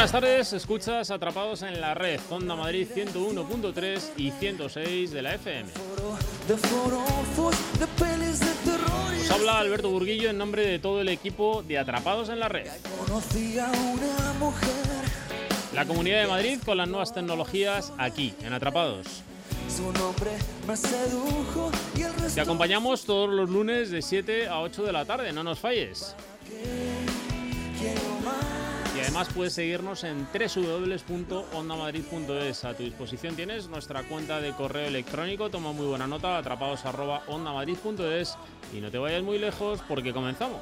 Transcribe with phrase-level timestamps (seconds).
[0.00, 5.68] buenas tardes, escuchas Atrapados en la Red, Onda Madrid 101.3 y 106 de la FM.
[9.20, 12.70] Os habla Alberto Burguillo en nombre de todo el equipo de Atrapados en la Red.
[15.74, 19.06] La Comunidad de Madrid con las nuevas tecnologías aquí, en Atrapados.
[22.34, 26.16] Te acompañamos todos los lunes de 7 a 8 de la tarde, no nos falles.
[29.10, 32.64] Además puedes seguirnos en www.ondamadrid.es.
[32.64, 35.50] A tu disposición tienes nuestra cuenta de correo electrónico.
[35.50, 38.36] Toma muy buena nota, atrapados@ondamadrid.es
[38.72, 40.60] y no te vayas muy lejos porque comenzamos.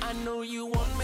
[0.00, 0.97] I know you want.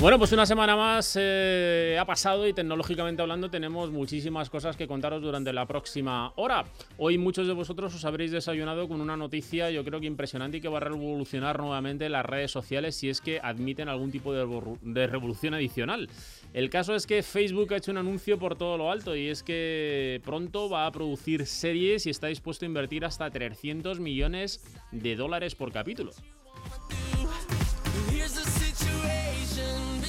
[0.00, 4.86] Bueno, pues una semana más eh, ha pasado y tecnológicamente hablando tenemos muchísimas cosas que
[4.86, 6.64] contaros durante la próxima hora.
[6.96, 10.60] Hoy muchos de vosotros os habréis desayunado con una noticia yo creo que impresionante y
[10.62, 14.46] que va a revolucionar nuevamente las redes sociales si es que admiten algún tipo de,
[14.80, 16.08] de revolución adicional.
[16.54, 19.42] El caso es que Facebook ha hecho un anuncio por todo lo alto y es
[19.42, 25.14] que pronto va a producir series y está dispuesto a invertir hasta 300 millones de
[25.14, 26.12] dólares por capítulo.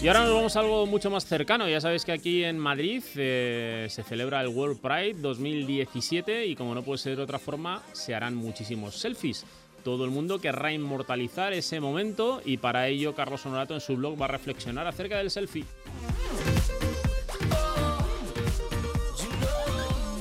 [0.02, 1.70] Y ahora nos vamos a algo mucho más cercano.
[1.70, 6.74] Ya sabéis que aquí en Madrid eh, se celebra el World Pride 2017 y como
[6.74, 9.46] no puede ser de otra forma, se harán muchísimos selfies.
[9.84, 14.20] Todo el mundo querrá inmortalizar ese momento y para ello Carlos Honorato en su blog
[14.20, 15.66] va a reflexionar acerca del selfie.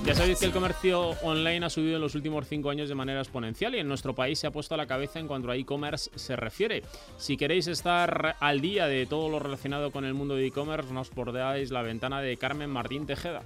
[0.04, 3.20] Ya sabéis que el comercio online ha subido en los últimos cinco años de manera
[3.20, 6.10] exponencial y en nuestro país se ha puesto a la cabeza en cuanto a e-commerce
[6.16, 6.82] se refiere.
[7.16, 11.02] Si queréis estar al día de todo lo relacionado con el mundo de e-commerce, no
[11.02, 13.42] os perdáis la ventana de Carmen Martín Tejeda.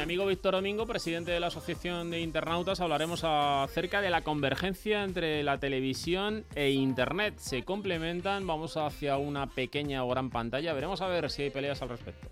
[0.00, 5.04] Mi amigo Víctor Domingo, presidente de la Asociación de Internautas, hablaremos acerca de la convergencia
[5.04, 7.34] entre la televisión e Internet.
[7.36, 10.72] Se complementan, vamos hacia una pequeña o gran pantalla.
[10.72, 12.28] Veremos a ver si hay peleas al respecto.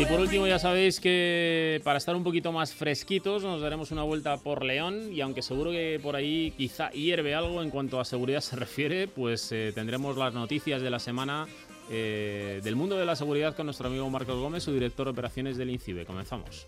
[0.00, 4.02] Y por último, ya sabéis que para estar un poquito más fresquitos, nos daremos una
[4.02, 5.12] vuelta por León.
[5.12, 9.08] Y aunque seguro que por ahí quizá hierve algo en cuanto a seguridad se refiere,
[9.08, 11.46] pues eh, tendremos las noticias de la semana
[11.90, 15.58] eh, del mundo de la seguridad con nuestro amigo Marcos Gómez, su director de operaciones
[15.58, 16.06] del INCIBE.
[16.06, 16.66] Comenzamos.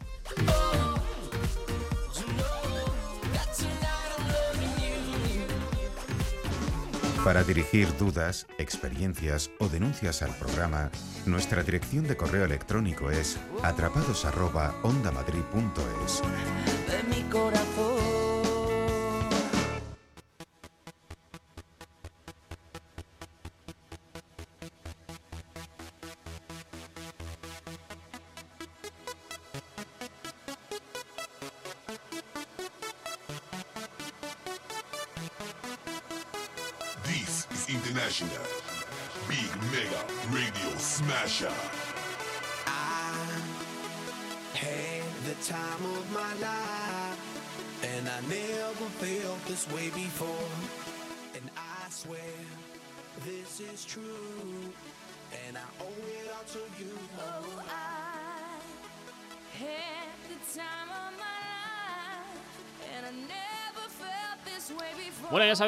[7.24, 10.90] Para dirigir dudas, experiencias o denuncias al programa,
[11.24, 16.22] nuestra dirección de correo electrónico es atrapados@ondamadrid.es.
[16.88, 17.91] de.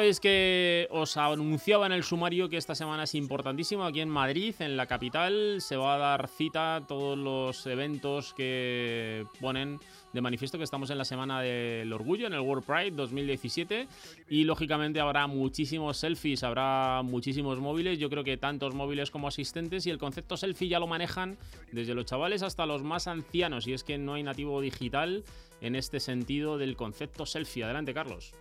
[0.05, 4.53] Sabéis que os anunciaba en el sumario que esta semana es importantísimo aquí en Madrid,
[4.59, 5.61] en la capital.
[5.61, 9.79] Se va a dar cita a todos los eventos que ponen
[10.13, 13.87] de manifiesto que estamos en la Semana del Orgullo, en el World Pride 2017.
[14.29, 17.97] Y lógicamente habrá muchísimos selfies, habrá muchísimos móviles.
[17.97, 19.87] Yo creo que tantos móviles como asistentes.
[19.87, 21.35] Y el concepto selfie ya lo manejan
[21.71, 23.65] desde los chavales hasta los más ancianos.
[23.65, 25.23] Y es que no hay nativo digital
[25.61, 27.63] en este sentido del concepto selfie.
[27.63, 28.33] Adelante, Carlos.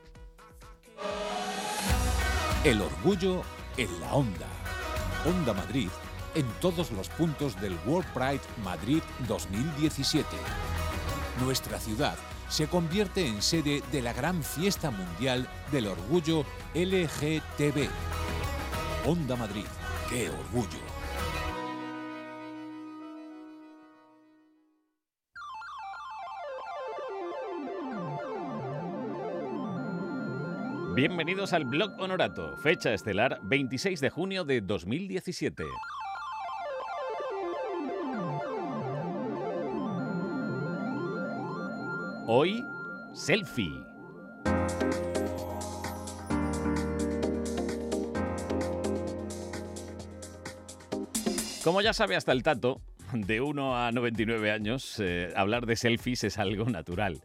[2.64, 3.42] El orgullo
[3.76, 4.46] en la onda.
[5.26, 5.88] Onda Madrid
[6.34, 10.26] en todos los puntos del World Pride Madrid 2017.
[11.40, 12.16] Nuestra ciudad
[12.48, 16.44] se convierte en sede de la gran fiesta mundial del orgullo
[16.74, 17.88] LGTB.
[19.06, 19.66] Onda Madrid,
[20.08, 20.93] qué orgullo.
[30.94, 35.64] Bienvenidos al Blog Honorato, fecha estelar 26 de junio de 2017.
[42.28, 42.64] Hoy,
[43.12, 43.72] selfie.
[51.64, 52.80] Como ya sabe hasta el tato,
[53.12, 57.20] de 1 a 99 años, eh, hablar de selfies es algo natural.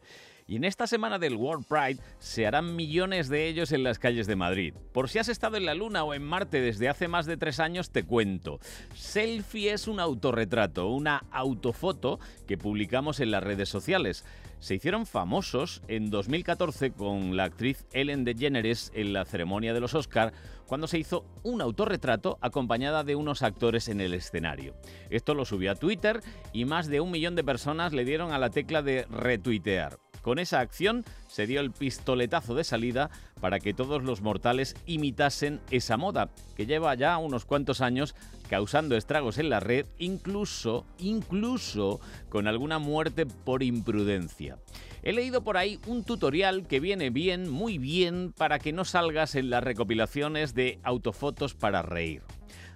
[0.50, 4.26] Y en esta semana del World Pride se harán millones de ellos en las calles
[4.26, 4.74] de Madrid.
[4.92, 7.60] Por si has estado en la Luna o en Marte desde hace más de tres
[7.60, 8.58] años, te cuento.
[8.92, 12.18] Selfie es un autorretrato, una autofoto
[12.48, 14.24] que publicamos en las redes sociales.
[14.58, 19.94] Se hicieron famosos en 2014 con la actriz Ellen DeGeneres en la ceremonia de los
[19.94, 20.32] Oscar
[20.66, 24.74] cuando se hizo un autorretrato acompañada de unos actores en el escenario.
[25.10, 26.22] Esto lo subió a Twitter
[26.52, 30.09] y más de un millón de personas le dieron a la tecla de retuitear.
[30.22, 35.60] Con esa acción se dio el pistoletazo de salida para que todos los mortales imitasen
[35.70, 38.14] esa moda, que lleva ya unos cuantos años
[38.48, 44.58] causando estragos en la red, incluso, incluso con alguna muerte por imprudencia.
[45.02, 49.34] He leído por ahí un tutorial que viene bien, muy bien, para que no salgas
[49.34, 52.22] en las recopilaciones de autofotos para reír.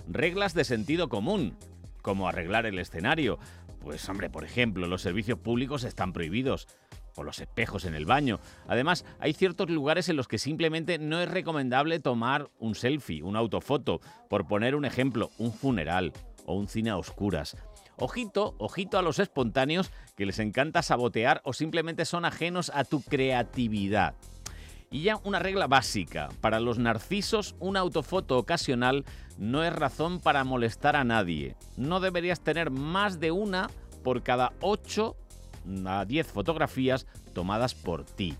[0.08, 1.56] Reglas de sentido común,
[2.00, 3.38] como arreglar el escenario.
[3.80, 6.68] Pues hombre, por ejemplo, los servicios públicos están prohibidos
[7.16, 8.40] o los espejos en el baño.
[8.68, 13.38] Además, hay ciertos lugares en los que simplemente no es recomendable tomar un selfie, una
[13.38, 16.12] autofoto, por poner un ejemplo, un funeral
[16.46, 17.56] o un cine a oscuras.
[17.96, 23.02] Ojito, ojito a los espontáneos que les encanta sabotear o simplemente son ajenos a tu
[23.02, 24.14] creatividad.
[24.90, 29.04] Y ya una regla básica, para los narcisos una autofoto ocasional
[29.38, 31.56] no es razón para molestar a nadie.
[31.76, 33.70] No deberías tener más de una
[34.04, 35.16] por cada 8
[35.86, 38.34] a 10 fotografías tomadas por ti.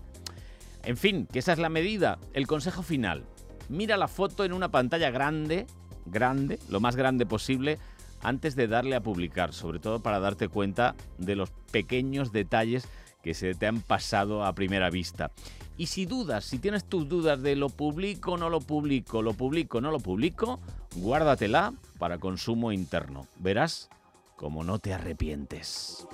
[0.83, 2.19] En fin, que esa es la medida.
[2.33, 3.23] El consejo final.
[3.69, 5.65] Mira la foto en una pantalla grande,
[6.05, 7.79] grande, lo más grande posible,
[8.21, 12.87] antes de darle a publicar, sobre todo para darte cuenta de los pequeños detalles
[13.23, 15.31] que se te han pasado a primera vista.
[15.77, 19.81] Y si dudas, si tienes tus dudas de lo publico no lo publico, lo publico
[19.81, 20.59] no lo publico,
[20.95, 23.27] guárdatela para consumo interno.
[23.39, 23.89] Verás
[24.35, 26.07] como no te arrepientes.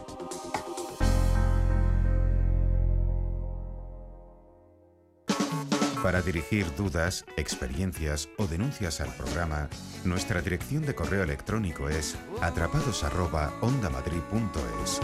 [6.03, 9.69] Para dirigir dudas, experiencias o denuncias al programa,
[10.03, 15.00] nuestra dirección de correo electrónico es atrapados@ondamadrid.es.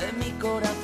[0.00, 0.81] de.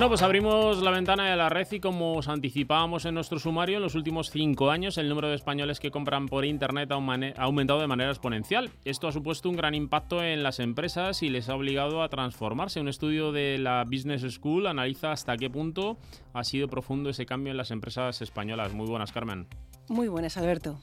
[0.00, 3.76] Bueno, pues abrimos la ventana de la red y como os anticipábamos en nuestro sumario,
[3.76, 7.80] en los últimos cinco años el número de españoles que compran por Internet ha aumentado
[7.80, 8.70] de manera exponencial.
[8.86, 12.80] Esto ha supuesto un gran impacto en las empresas y les ha obligado a transformarse.
[12.80, 15.98] Un estudio de la Business School analiza hasta qué punto
[16.32, 18.72] ha sido profundo ese cambio en las empresas españolas.
[18.72, 19.48] Muy buenas, Carmen.
[19.90, 20.80] Muy buenas, Alberto.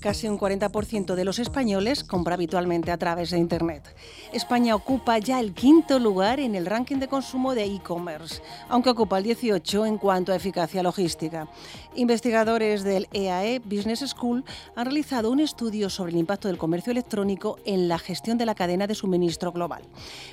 [0.00, 3.96] Casi un 40% de los españoles compra habitualmente a través de Internet.
[4.32, 9.18] España ocupa ya el quinto lugar en el ranking de consumo de e-commerce, aunque ocupa
[9.18, 11.48] el 18 en cuanto a eficacia logística.
[11.96, 14.44] Investigadores del EAE Business School
[14.76, 18.54] han realizado un estudio sobre el impacto del comercio electrónico en la gestión de la
[18.54, 19.82] cadena de suministro global.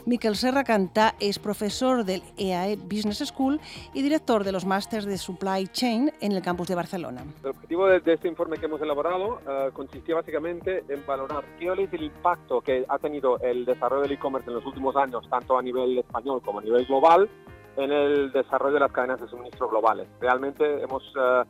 [0.06, 3.60] Miquel Serra Cantà es profesor del EAE Business School
[3.96, 7.24] y director de los másters de Supply Chain en el campus de Barcelona.
[7.44, 11.72] El objetivo de, de este informe que hemos elaborado eh, consistía básicamente en valorar qué
[11.72, 15.58] es el impacto que ha tenido el desarrollo del e-commerce en los últimos años, tanto
[15.58, 17.30] a nivel español como a nivel global,
[17.78, 20.08] en el desarrollo de las cadenas de suministro globales.
[20.20, 21.44] Realmente hemos, eh,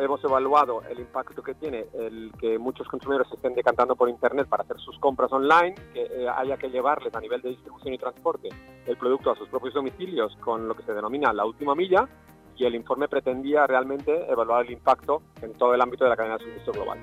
[0.00, 4.62] hemos evaluado el impacto que tiene el que muchos consumidores estén decantando por Internet para
[4.62, 8.48] hacer sus compras online, que eh, haya que llevarles a nivel de distribución y transporte
[8.86, 12.08] el producto a sus propios domicilios con lo que se denomina la última milla,
[12.56, 16.36] y el informe pretendía realmente evaluar el impacto en todo el ámbito de la cadena
[16.36, 16.98] de suministro global.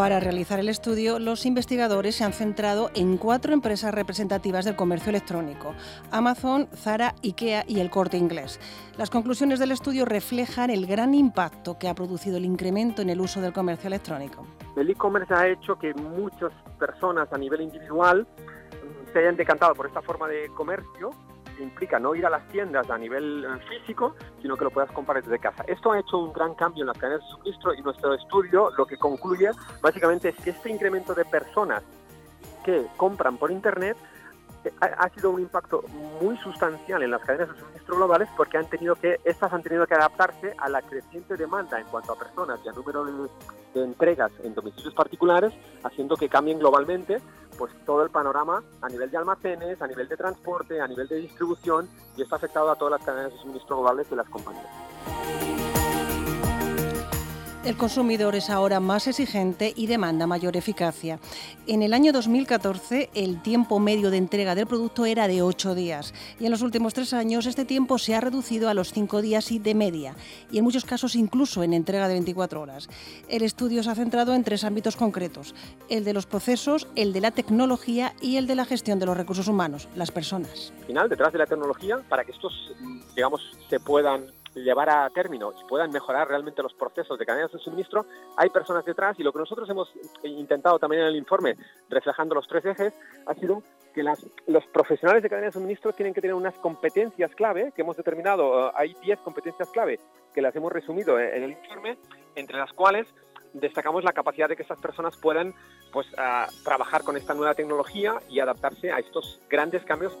[0.00, 5.10] Para realizar el estudio, los investigadores se han centrado en cuatro empresas representativas del comercio
[5.10, 5.74] electrónico,
[6.10, 8.58] Amazon, Zara, IKEA y el Corte Inglés.
[8.96, 13.20] Las conclusiones del estudio reflejan el gran impacto que ha producido el incremento en el
[13.20, 14.46] uso del comercio electrónico.
[14.74, 18.26] El e-commerce ha hecho que muchas personas a nivel individual
[19.12, 21.10] se hayan decantado por esta forma de comercio
[21.62, 25.22] implica no ir a las tiendas a nivel eh, físico, sino que lo puedas comprar
[25.22, 25.64] desde casa.
[25.66, 28.86] Esto ha hecho un gran cambio en las cadenas de suministro y nuestro estudio lo
[28.86, 29.50] que concluye
[29.80, 31.82] básicamente es que este incremento de personas
[32.64, 33.96] que compran por Internet
[34.80, 35.82] ha, sido un impacto
[36.20, 39.86] muy sustancial en las cadenas de suministro globales porque han tenido que, estas han tenido
[39.86, 43.28] que adaptarse a la creciente demanda en cuanto a personas y a número de,
[43.74, 45.52] de entregas en domicilios particulares,
[45.82, 47.20] haciendo que cambien globalmente
[47.58, 51.16] pues todo el panorama a nivel de almacenes, a nivel de transporte, a nivel de
[51.16, 55.49] distribución y esto ha afectado a todas las cadenas de suministro globales de las compañías.
[57.62, 61.18] El consumidor es ahora más exigente y demanda mayor eficacia.
[61.66, 66.14] En el año 2014, el tiempo medio de entrega del producto era de 8 días
[66.40, 69.52] y en los últimos tres años este tiempo se ha reducido a los 5 días
[69.52, 70.14] y de media
[70.50, 72.88] y en muchos casos incluso en entrega de 24 horas.
[73.28, 75.54] El estudio se ha centrado en tres ámbitos concretos,
[75.90, 79.18] el de los procesos, el de la tecnología y el de la gestión de los
[79.18, 80.72] recursos humanos, las personas.
[80.80, 82.72] Al final, detrás de la tecnología, para que estos,
[83.14, 87.58] digamos, se puedan llevar a término y puedan mejorar realmente los procesos de cadenas de
[87.58, 88.04] suministro,
[88.36, 89.92] hay personas detrás y lo que nosotros hemos
[90.24, 91.56] intentado también en el informe,
[91.88, 92.92] reflejando los tres ejes,
[93.26, 93.62] ha sido
[93.94, 97.82] que las- los profesionales de cadena de suministro tienen que tener unas competencias clave que
[97.82, 99.98] hemos determinado, eh, hay 10 competencias clave
[100.34, 101.98] que las hemos resumido en en el informe,
[102.36, 103.06] entre las cuales
[103.52, 105.54] destacamos la capacidad de que estas personas puedan
[105.92, 110.16] pues, ah, trabajar con esta nueva tecnología y adaptarse a estos grandes cambios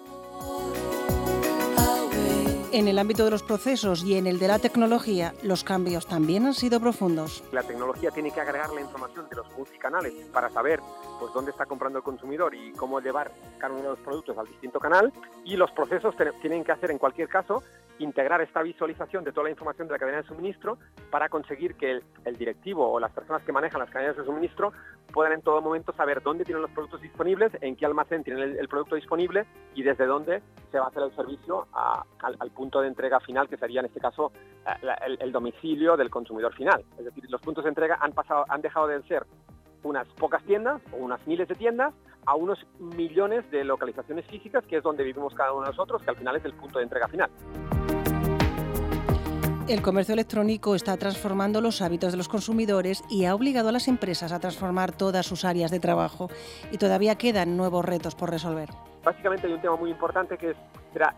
[2.72, 6.46] En el ámbito de los procesos y en el de la tecnología, los cambios también
[6.46, 7.42] han sido profundos.
[7.50, 10.78] La tecnología tiene que agregar la información de los multicanales para saber
[11.20, 14.46] pues, dónde está comprando el consumidor y cómo llevar cada uno de los productos al
[14.46, 15.12] distinto canal.
[15.44, 17.62] Y los procesos tienen que hacer, en cualquier caso,
[17.98, 20.78] integrar esta visualización de toda la información de la cadena de suministro
[21.10, 24.72] para conseguir que el, directivo o las personas que manejan las cadenas de suministro
[25.12, 28.68] puedan en todo momento saber dónde tienen los productos disponibles, en qué almacén tienen el,
[28.68, 33.20] producto disponible y desde dónde se va a hacer el servicio al, punto de entrega
[33.20, 34.32] final, que sería en este caso
[35.04, 36.82] el, el domicilio del consumidor final.
[36.96, 39.26] Es decir, los puntos de entrega han, pasado, han dejado de ser
[39.82, 41.94] unas pocas tiendas o unas miles de tiendas
[42.26, 46.10] a unos millones de localizaciones físicas, que es donde vivimos cada uno de nosotros, que
[46.10, 47.30] al final es el punto de entrega final.
[49.70, 53.86] El comercio electrónico está transformando los hábitos de los consumidores y ha obligado a las
[53.86, 56.28] empresas a transformar todas sus áreas de trabajo.
[56.72, 58.68] Y todavía quedan nuevos retos por resolver.
[59.04, 60.56] Básicamente hay un tema muy importante que es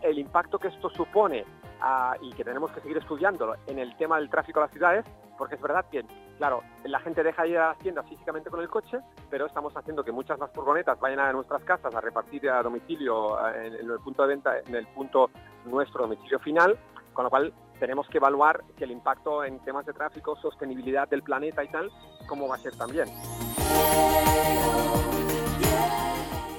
[0.03, 1.45] el impacto que esto supone
[1.81, 5.03] ah, y que tenemos que seguir estudiándolo en el tema del tráfico a las ciudades,
[5.35, 6.05] porque es verdad que,
[6.37, 8.99] claro, la gente deja de ir a las tiendas físicamente con el coche,
[9.29, 13.37] pero estamos haciendo que muchas más furgonetas vayan a nuestras casas a repartir a domicilio
[13.49, 15.29] en, en el punto de venta, en el punto
[15.65, 16.77] nuestro domicilio final,
[17.13, 21.23] con lo cual tenemos que evaluar que el impacto en temas de tráfico, sostenibilidad del
[21.23, 21.91] planeta y tal,
[22.27, 23.07] cómo va a ser también.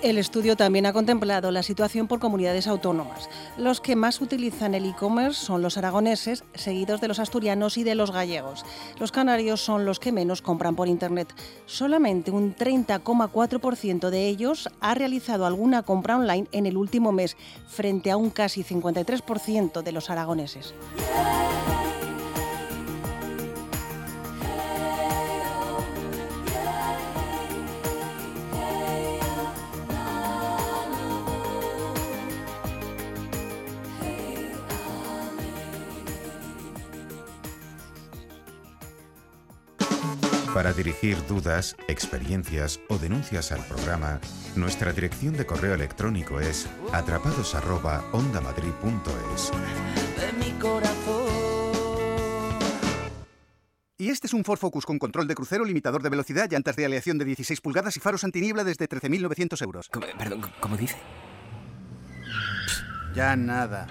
[0.04, 3.30] El estudio también ha contemplado la situación por comunidades autónomas.
[3.56, 7.94] Los que más utilizan el e-commerce son los aragoneses, seguidos de los asturianos y de
[7.94, 8.66] los gallegos.
[9.00, 11.32] Los canarios son los que menos compran por Internet.
[11.64, 18.10] Solamente un 30,4% de ellos ha realizado alguna compra online en el último mes, frente
[18.10, 20.74] a un casi 53% de los aragoneses.
[40.54, 44.20] Para dirigir dudas, experiencias o denuncias al programa,
[44.54, 49.50] nuestra dirección de correo electrónico es atrapados@ondamadrid.es.
[49.50, 51.26] de mi corazón.
[53.98, 56.84] Y este es un Ford Focus con control de crucero, limitador de velocidad, llantas de
[56.84, 59.90] aleación de 16 pulgadas y faros antiniebla desde 13.900 euros.
[60.16, 60.98] Perdón, ¿cómo dice?
[63.12, 63.88] Ya nada.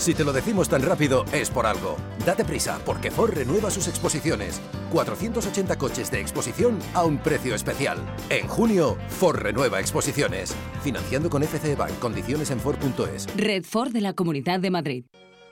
[0.00, 1.98] Si te lo decimos tan rápido, es por algo.
[2.24, 4.58] Date prisa, porque Ford renueva sus exposiciones.
[4.90, 7.98] 480 coches de exposición a un precio especial.
[8.30, 10.56] En junio, Ford renueva exposiciones.
[10.82, 11.98] Financiando con FC Bank.
[11.98, 13.26] Condiciones en Ford.es.
[13.36, 15.04] Red Ford de la Comunidad de Madrid.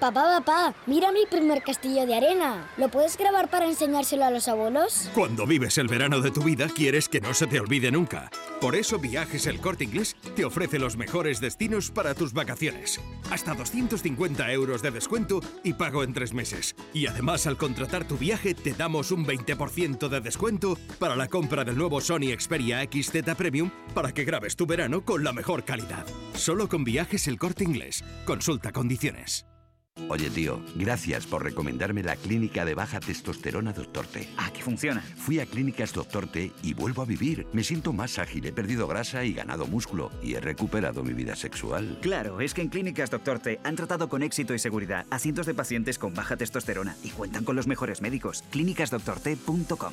[0.00, 2.70] Papá, papá, mira mi primer castillo de arena.
[2.78, 5.10] ¿Lo puedes grabar para enseñárselo a los abuelos?
[5.14, 8.30] Cuando vives el verano de tu vida, quieres que no se te olvide nunca.
[8.62, 12.98] Por eso Viajes El Corte Inglés te ofrece los mejores destinos para tus vacaciones.
[13.30, 16.74] Hasta 250 euros de descuento y pago en tres meses.
[16.94, 21.62] Y además, al contratar tu viaje, te damos un 20% de descuento para la compra
[21.62, 26.06] del nuevo Sony Xperia XZ Premium para que grabes tu verano con la mejor calidad.
[26.32, 28.02] Solo con Viajes El Corte Inglés.
[28.24, 29.49] Consulta condiciones.
[30.10, 34.28] Oye, tío, gracias por recomendarme la clínica de baja testosterona Doctor T.
[34.36, 35.00] Ah, que funciona.
[35.00, 37.46] Fui a Clínicas Doctor T y vuelvo a vivir.
[37.52, 40.10] Me siento más ágil, he perdido grasa y ganado músculo.
[40.20, 41.98] Y he recuperado mi vida sexual.
[42.02, 45.46] Claro, es que en Clínicas Doctor T han tratado con éxito y seguridad a cientos
[45.46, 48.42] de pacientes con baja testosterona y cuentan con los mejores médicos.
[48.50, 49.92] ClínicasdoctorT.com.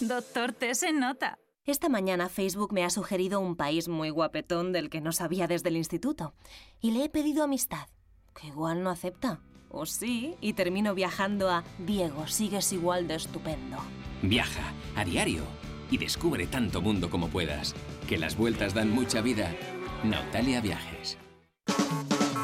[0.00, 1.38] Doctor T se nota.
[1.64, 5.68] Esta mañana Facebook me ha sugerido un país muy guapetón del que no sabía desde
[5.68, 6.34] el instituto.
[6.80, 7.88] Y le he pedido amistad
[8.38, 9.40] que igual no acepta.
[9.70, 13.76] O sí, y termino viajando a Diego, sigues igual de estupendo.
[14.22, 15.42] Viaja a diario
[15.90, 17.74] y descubre tanto mundo como puedas.
[18.08, 19.54] Que las vueltas dan mucha vida.
[20.04, 21.18] Nautalia Viajes.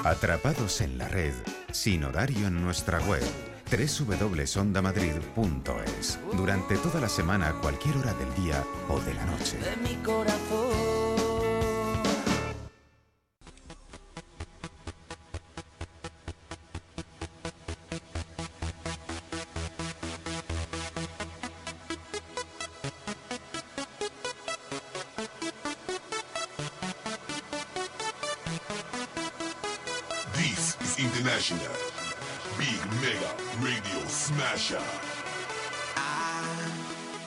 [0.05, 1.33] Atrapados en la red,
[1.73, 3.23] sin horario en nuestra web
[3.71, 6.21] www.ondamadrid.es.
[6.37, 9.57] Durante toda la semana, a cualquier hora del día o de la noche.
[9.59, 10.94] de mi corazón.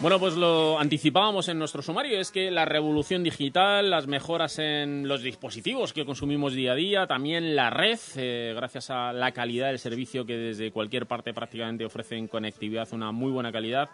[0.07, 5.05] Bueno, pues lo anticipábamos en nuestro sumario, es que la revolución digital, las mejoras en
[5.05, 9.67] los dispositivos que consumimos día a día, también la red, eh, gracias a la calidad
[9.67, 13.89] del servicio que desde cualquier parte prácticamente ofrecen conectividad, una muy buena calidad,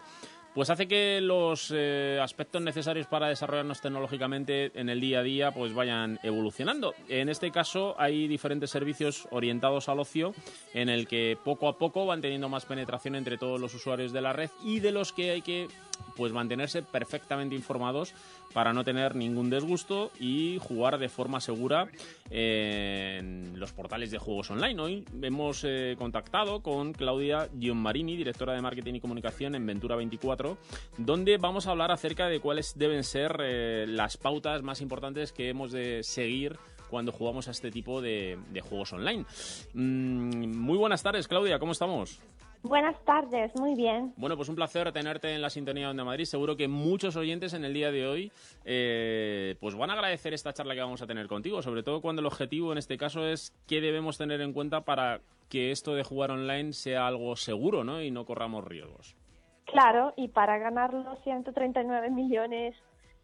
[0.54, 5.52] pues hace que los eh, aspectos necesarios para desarrollarnos tecnológicamente en el día a día
[5.52, 6.94] pues vayan evolucionando.
[7.10, 10.34] En este caso hay diferentes servicios orientados al ocio
[10.74, 14.22] en el que poco a poco van teniendo más penetración entre todos los usuarios de
[14.22, 15.68] la red y de los que hay que
[16.16, 18.14] pues mantenerse perfectamente informados
[18.54, 21.88] para no tener ningún disgusto y jugar de forma segura
[22.30, 24.82] en los portales de juegos online.
[24.82, 30.58] Hoy hemos eh, contactado con Claudia Gianmarini, directora de marketing y comunicación en Ventura 24,
[30.98, 35.50] donde vamos a hablar acerca de cuáles deben ser eh, las pautas más importantes que
[35.50, 36.58] hemos de seguir
[36.90, 39.26] cuando jugamos a este tipo de, de juegos online.
[39.74, 42.20] Mm, muy buenas tardes, Claudia, ¿cómo estamos?
[42.64, 44.14] Buenas tardes, muy bien.
[44.16, 46.24] Bueno, pues un placer tenerte en la sintonía de Onda Madrid.
[46.24, 48.32] Seguro que muchos oyentes en el día de hoy
[48.64, 52.22] eh, pues van a agradecer esta charla que vamos a tener contigo, sobre todo cuando
[52.22, 56.04] el objetivo en este caso es qué debemos tener en cuenta para que esto de
[56.04, 58.02] jugar online sea algo seguro ¿no?
[58.02, 59.18] y no corramos riesgos.
[59.66, 62.76] Claro, y para ganar los 139 millones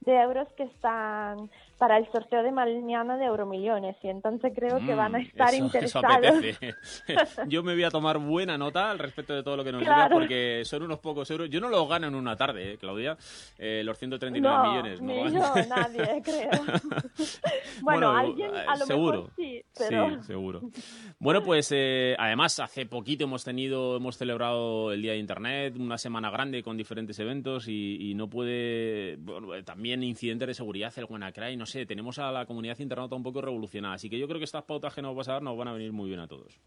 [0.02, 4.96] de euros que están para el sorteo de mañana de Euromillones y entonces creo que
[4.96, 6.28] van a Mm, estar eso- eso interesados.
[6.28, 6.74] apetece.
[7.48, 9.96] Yo me voy a tomar buena nota al respecto de todo lo que nos Claro.
[10.04, 11.50] digas porque son unos pocos euros.
[11.50, 13.18] Yo no los gano en una tarde, ¿eh, Claudia.
[13.58, 15.02] Eh, los 139 no, millones.
[15.02, 15.68] ni No yo, gano.
[15.76, 16.50] nadie, creo.
[17.82, 19.22] bueno, alguien a lo seguro.
[19.22, 20.10] mejor sí, pero...
[20.10, 20.62] Sí, seguro.
[21.20, 25.98] Bueno, pues eh, además hace poquito hemos tenido, hemos celebrado el Día de Internet, una
[25.98, 30.93] semana grande con diferentes eventos y, y no puede, bueno, eh, también incidentes de seguridad,
[30.97, 34.28] el WannaCry, no sé, tenemos a la comunidad internauta un poco revolucionada, así que yo
[34.28, 36.19] creo que estas pautas que nos vas a dar nos van a venir muy bien
[36.19, 36.60] a todos.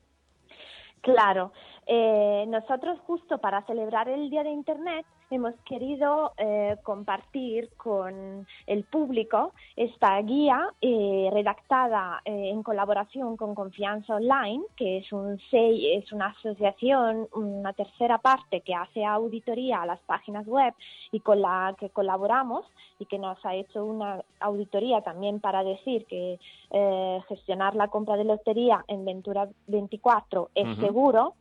[1.03, 1.53] Claro,
[1.87, 8.85] eh, nosotros justo para celebrar el Día de Internet hemos querido eh, compartir con el
[8.85, 16.13] público esta guía eh, redactada eh, en colaboración con Confianza Online, que es, un es
[16.13, 20.75] una asociación, una tercera parte que hace auditoría a las páginas web
[21.11, 22.65] y con la que colaboramos
[22.99, 26.39] y que nos ha hecho una auditoría también para decir que
[26.71, 31.35] eh, gestionar la compra de lotería en Ventura 24 es seguro.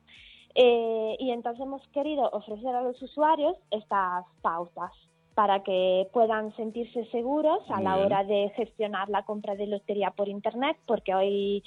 [0.55, 4.91] Eh, y entonces hemos querido ofrecer a los usuarios estas pautas
[5.33, 10.27] para que puedan sentirse seguros a la hora de gestionar la compra de lotería por
[10.27, 11.63] Internet, porque hoy,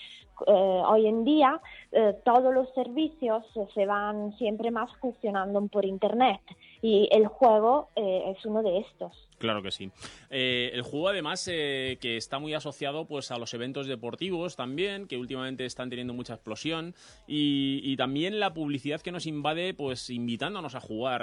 [0.47, 1.61] eh, hoy en día
[1.93, 3.45] eh, todos los servicios
[3.75, 6.41] se van siempre más gestionando por Internet
[6.85, 9.27] y el juego eh, es uno de estos.
[9.39, 9.91] Claro que sí.
[10.29, 15.07] Eh, el juego, además, eh, que está muy asociado pues, a los eventos deportivos también,
[15.07, 16.95] que últimamente están teniendo mucha explosión,
[17.27, 21.23] y, también la publicidad que nos invade, pues invitándonos a jugar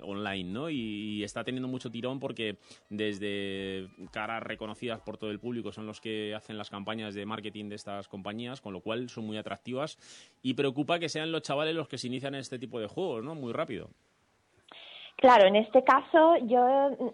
[0.00, 0.70] online, ¿no?
[0.70, 2.56] Y, y está teniendo mucho tirón porque
[2.88, 7.68] desde caras reconocidas por todo el público son los que hacen las campañas de marketing
[7.68, 9.98] de estas compañías, con lo cual son muy atractivas
[10.40, 13.22] y preocupa que sean los chavales los que se inician en este tipo de juegos,
[13.22, 13.34] ¿no?
[13.34, 13.90] Muy rápido.
[15.18, 16.64] Claro, en este caso, yo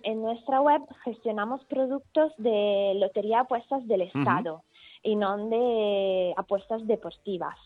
[0.03, 4.63] en nuestra web gestionamos productos de lotería apuestas del Estado
[5.03, 7.57] y no de apuestas deportivas.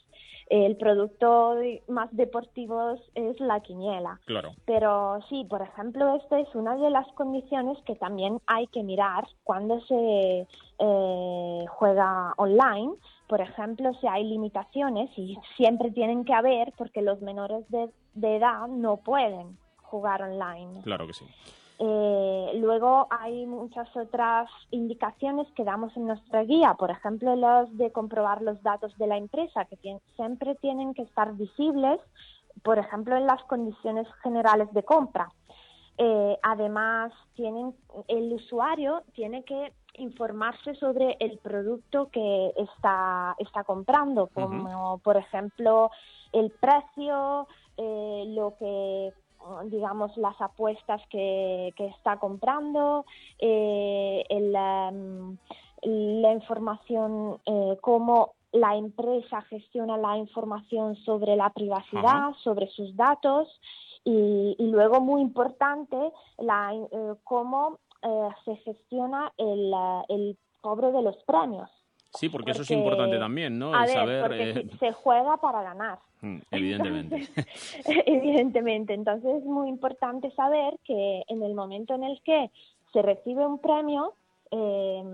[0.49, 1.57] El producto
[1.89, 4.21] más deportivo es la quiniela.
[4.27, 4.53] Claro.
[4.65, 9.27] Pero sí, por ejemplo, esta es una de las condiciones que también hay que mirar
[9.43, 10.47] cuando se
[10.79, 12.93] eh, juega online.
[13.27, 18.37] Por ejemplo, si hay limitaciones y siempre tienen que haber porque los menores de, de
[18.37, 19.59] edad no pueden
[19.91, 20.83] jugar online.
[20.83, 21.27] Claro que sí.
[21.81, 27.93] Eh, luego hay muchas otras indicaciones que damos en nuestra guía, por ejemplo, los de
[27.93, 29.77] comprobar los datos de la empresa, que
[30.17, 32.01] siempre tienen que estar visibles,
[32.65, 35.29] por ejemplo, en las condiciones generales de compra.
[35.99, 37.75] Eh, además, tienen,
[38.09, 45.91] el usuario tiene que informarse sobre el producto que está, está comprando, como por ejemplo
[46.33, 49.13] el precio, eh, lo que
[49.67, 53.05] digamos las apuestas que, que está comprando,
[53.39, 55.37] eh, el, em,
[55.83, 63.49] la información, eh, cómo la empresa gestiona la información sobre la privacidad, sobre sus datos
[64.05, 65.97] y, y luego muy importante
[66.39, 71.69] la, eh, cómo eh, se gestiona el, eh, el cobro de los premios.
[72.15, 73.75] Sí, porque, eso es importante también, ¿no?
[73.75, 74.21] A El ver, saber.
[74.23, 75.99] porque eh, se juega para ganar.
[76.51, 77.29] evidentemente.
[78.07, 82.51] Evidentemente, entonces es muy importante saber que en el momento en el que
[82.93, 84.15] se recibe un premio,
[84.51, 85.05] eh,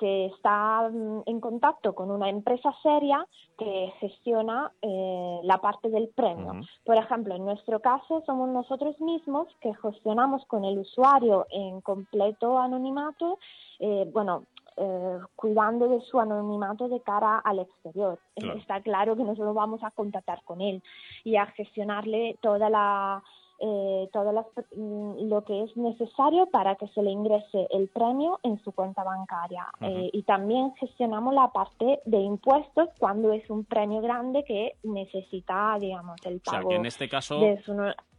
[0.00, 3.26] se está mm, en contacto con una empresa seria
[3.58, 6.52] que gestiona eh, la parte del premio.
[6.84, 12.58] Por ejemplo, en nuestro caso somos nosotros mismos que gestionamos con el usuario en completo
[12.58, 13.38] anonimato,
[13.78, 14.44] eh, bueno,
[14.76, 18.18] eh, cuidando de su anonimato de cara al exterior.
[18.36, 18.58] Claro.
[18.58, 20.82] Está claro que nosotros vamos a contactar con él
[21.24, 23.22] y a gestionarle toda la
[23.58, 24.44] eh, todo las-
[24.76, 29.02] mm, lo que es necesario para que se le ingrese el premio en su cuenta
[29.02, 29.66] bancaria.
[29.80, 35.78] Eh, y también gestionamos la parte de impuestos cuando es un premio grande que necesita,
[35.80, 37.72] digamos, el O sea, pago que en este caso- de su-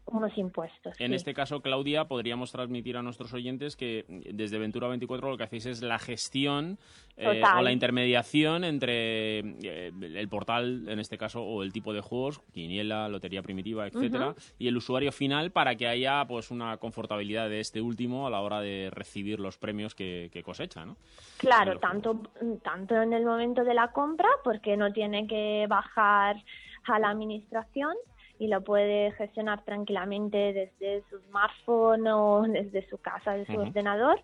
[0.07, 0.99] unos impuestos.
[0.99, 1.15] En sí.
[1.15, 5.65] este caso, Claudia, podríamos transmitir a nuestros oyentes que desde Ventura 24 lo que hacéis
[5.65, 6.77] es la gestión
[7.17, 12.01] eh, o la intermediación entre eh, el portal, en este caso, o el tipo de
[12.01, 17.49] juegos, quiniela, lotería primitiva, etcétera, y el usuario final para que haya pues una confortabilidad
[17.49, 20.97] de este último a la hora de recibir los premios que, que cosecha, ¿no?
[21.37, 22.21] Claro, tanto,
[22.63, 26.37] tanto en el momento de la compra, porque no tiene que bajar
[26.85, 27.95] a la administración
[28.39, 34.21] y lo puede gestionar tranquilamente desde su smartphone o desde su casa, de su ordenador.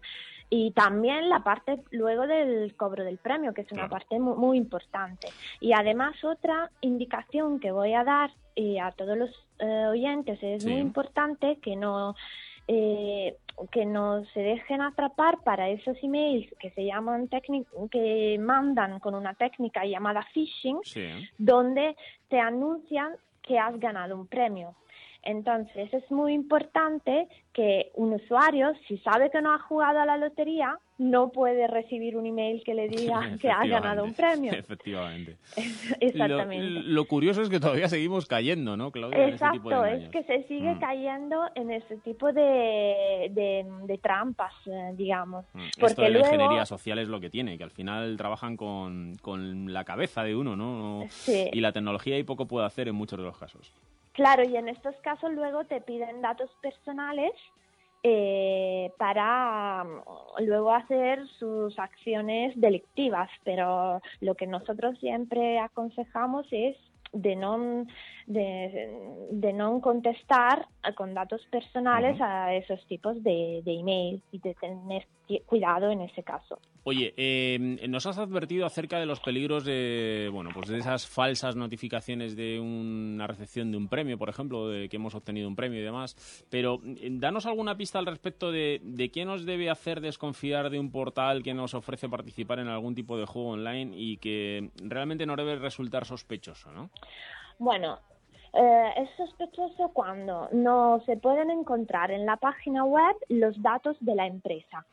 [0.49, 3.91] Y también la parte luego del cobro del premio, que es una Claro.
[3.91, 5.30] parte mu- muy, importante.
[5.60, 10.62] Y además otra indicación que voy a dar y a todos los eh, oyentes es
[10.63, 10.69] Sí.
[10.69, 12.15] muy importante que no
[12.67, 13.36] eh,
[13.71, 17.28] que no se dejen atrapar para esos emails que se llaman
[17.91, 21.08] que mandan con una técnica llamada phishing Sí.
[21.38, 21.95] donde
[22.30, 23.12] te anuncian
[23.43, 24.75] que has ganado un premio.
[25.21, 30.17] Entonces es muy importante que un usuario, si sabe que no ha jugado a la
[30.17, 34.51] lotería, no puede recibir un email que le diga que ha ganado un premio.
[34.53, 35.37] Efectivamente.
[35.99, 36.63] Exactamente.
[36.65, 39.27] Lo, lo curioso es que todavía seguimos cayendo, ¿no, Claudia?
[39.27, 40.79] en ese tipo de Exacto, es que se sigue Mm.
[40.79, 45.45] cayendo en ese tipo de, de, de trampas, eh, digamos.
[45.53, 48.15] Mm, Esto Porque de la luego, ingeniería social es lo que tiene, que al final
[48.17, 51.05] trabajan con, con la cabeza de uno, ¿no?
[51.09, 51.49] Sí.
[51.51, 53.71] Y la tecnología ahí poco puede hacer en muchos de los casos.
[54.13, 57.31] claro, y en estos casos luego te piden datos personales
[58.03, 66.75] eh, para mm, luego hacer sus acciones delictivas, pero lo que nosotros siempre aconsejamos es
[67.13, 67.85] de no
[68.27, 74.53] de, de no contestar con datos personales a esos tipos de, de email y de
[74.55, 75.07] tener
[75.45, 76.59] cuidado en ese caso.
[76.86, 77.57] Oye, eh,
[77.88, 82.59] nos has advertido acerca de los peligros de, bueno, pues de esas falsas notificaciones de
[82.59, 86.45] una recepción de un premio, por ejemplo, de que hemos obtenido un premio y demás.
[86.49, 90.79] Pero eh, danos alguna pista al respecto de, de qué nos debe hacer desconfiar de
[90.79, 95.25] un portal que nos ofrece participar en algún tipo de juego online y que realmente
[95.25, 96.89] no debe resultar sospechoso, ¿no?
[97.59, 97.99] Bueno,
[98.55, 104.13] Eh, es sospechoso cuando no se pueden encontrar en la página web los datos de
[104.13, 104.85] la empresa.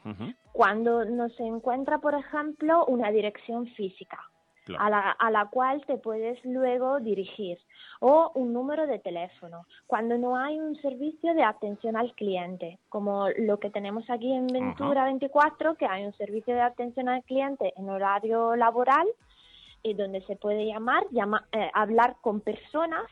[0.52, 4.18] Cuando no se encuentra, por ejemplo, una dirección física
[4.64, 4.84] Claro.
[4.84, 7.58] a, la, a la cual te puedes luego dirigir
[8.00, 9.64] o un número de teléfono.
[9.86, 14.46] Cuando no hay un servicio de atención al cliente, como lo que tenemos aquí en
[14.48, 19.06] Ventura 24, que hay un servicio de atención al cliente en horario laboral
[19.82, 23.04] y donde se puede llamar, llama- eh, hablar con personas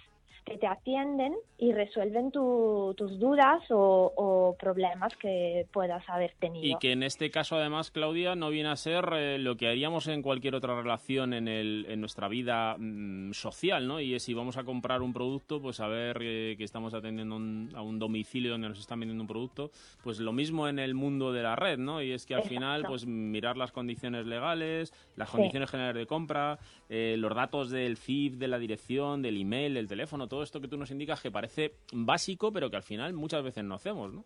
[0.49, 6.65] que te atienden y resuelven tu- tus dudas o, o problemas que puedas haber tenido.
[6.65, 10.07] Y que en este caso, además, Claudia, no viene a ser eh, lo que haríamos
[10.09, 14.01] en cualquier otra relación en, el, en nuestra vida mm, social, ¿no?
[14.01, 17.71] Y es si vamos a comprar un producto, pues saber eh, que estamos atendiendo un-
[17.75, 19.71] a un domicilio donde nos están vendiendo un producto,
[20.03, 22.01] pues lo mismo en el mundo de la red, ¿no?
[22.03, 22.55] Y es que al Exacto.
[22.55, 25.33] final, pues mirar las condiciones legales, las Sí.
[25.37, 26.59] condiciones generales de compra,
[26.89, 30.69] eh, los datos del CIF, de la dirección, del email, del teléfono, todo esto que
[30.69, 34.25] tú nos indicas que parece básico, pero que al final muchas veces no hacemos, ¿no?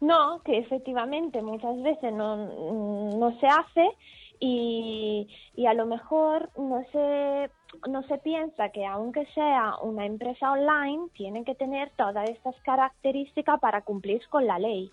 [0.00, 3.86] No, que efectivamente muchas veces no, no se hace
[4.40, 7.50] y, y a lo mejor no se,
[7.88, 13.60] no se piensa que aunque sea una empresa online, tiene que tener todas estas características
[13.60, 14.90] para cumplir con la ley.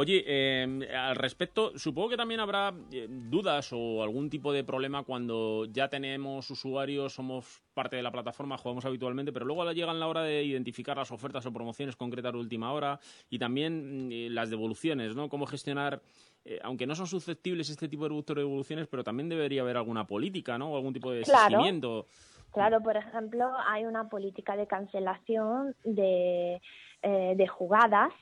[0.00, 5.02] Oye, eh, al respecto, supongo que también habrá eh, dudas o algún tipo de problema
[5.02, 10.06] cuando ya tenemos usuarios, somos parte de la plataforma, jugamos habitualmente, pero luego llegan la
[10.06, 14.28] hora de identificar las ofertas o promociones concretas de última hora y también mm, eh,
[14.30, 15.28] las devoluciones, ¿no?
[15.28, 16.00] Cómo gestionar,
[16.44, 20.58] eh, aunque no son susceptibles este tipo de devoluciones, pero también debería haber alguna política,
[20.58, 20.70] ¿no?
[20.70, 21.48] O algún tipo de Claro.
[21.48, 22.06] seguimiento.
[22.52, 26.62] Claro, por ejemplo, hay una política de cancelación de,
[27.02, 28.12] eh, de jugadas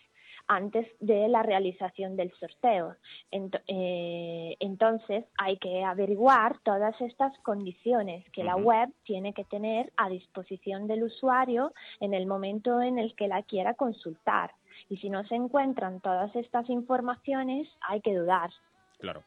[0.49, 2.95] antes de la realización del sorteo.
[3.31, 10.09] Eh, entonces, hay que averiguar todas estas condiciones que la web tiene que tener a
[10.09, 14.53] disposición del usuario en el momento en el que la quiera consultar.
[14.89, 18.51] Y si no se encuentran todas estas informaciones, hay que dudar.
[18.99, 19.23] Claro.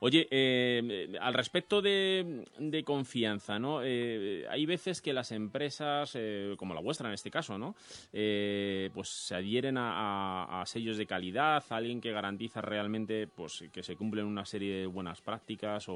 [0.00, 2.44] Oye, eh, al respecto de,
[2.84, 3.80] confianza, ¿no?
[3.82, 7.74] Eh, hay veces que las empresas, eh, como la vuestra en este caso, ¿no?
[8.12, 13.82] Eh, pues se adhieren a, sellos de calidad, a alguien que garantiza realmente pues, que
[13.82, 15.94] se cumplen una serie de buenas prácticas o,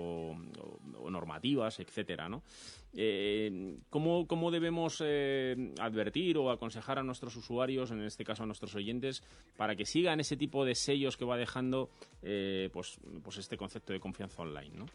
[0.98, 2.42] o- normativas, etcétera, ¿no?
[2.94, 8.46] Eh, ¿cómo, cómo debemos eh, advertir o aconsejar a nuestros usuarios, en este caso a
[8.46, 9.22] nuestros oyentes,
[9.56, 11.90] para que sigan ese tipo de sellos que va dejando
[12.22, 14.86] eh, pues, pues este concepto de confianza online, ¿no?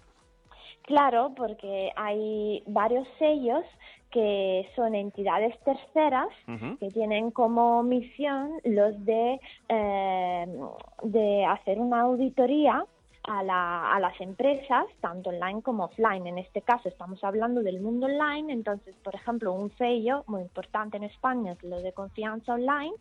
[0.83, 3.63] Claro, porque hay varios sellos
[4.11, 6.29] que son entidades terceras
[6.79, 10.45] que tienen como misión los de, eh,
[11.03, 12.85] de hacer una auditoría
[13.23, 16.25] a, la- a las empresas, tanto online como offline.
[16.27, 20.95] En este caso estamos hablando del mundo online, entonces, por ejemplo, un sello muy importante
[20.95, 22.93] en España es lo de confianza online,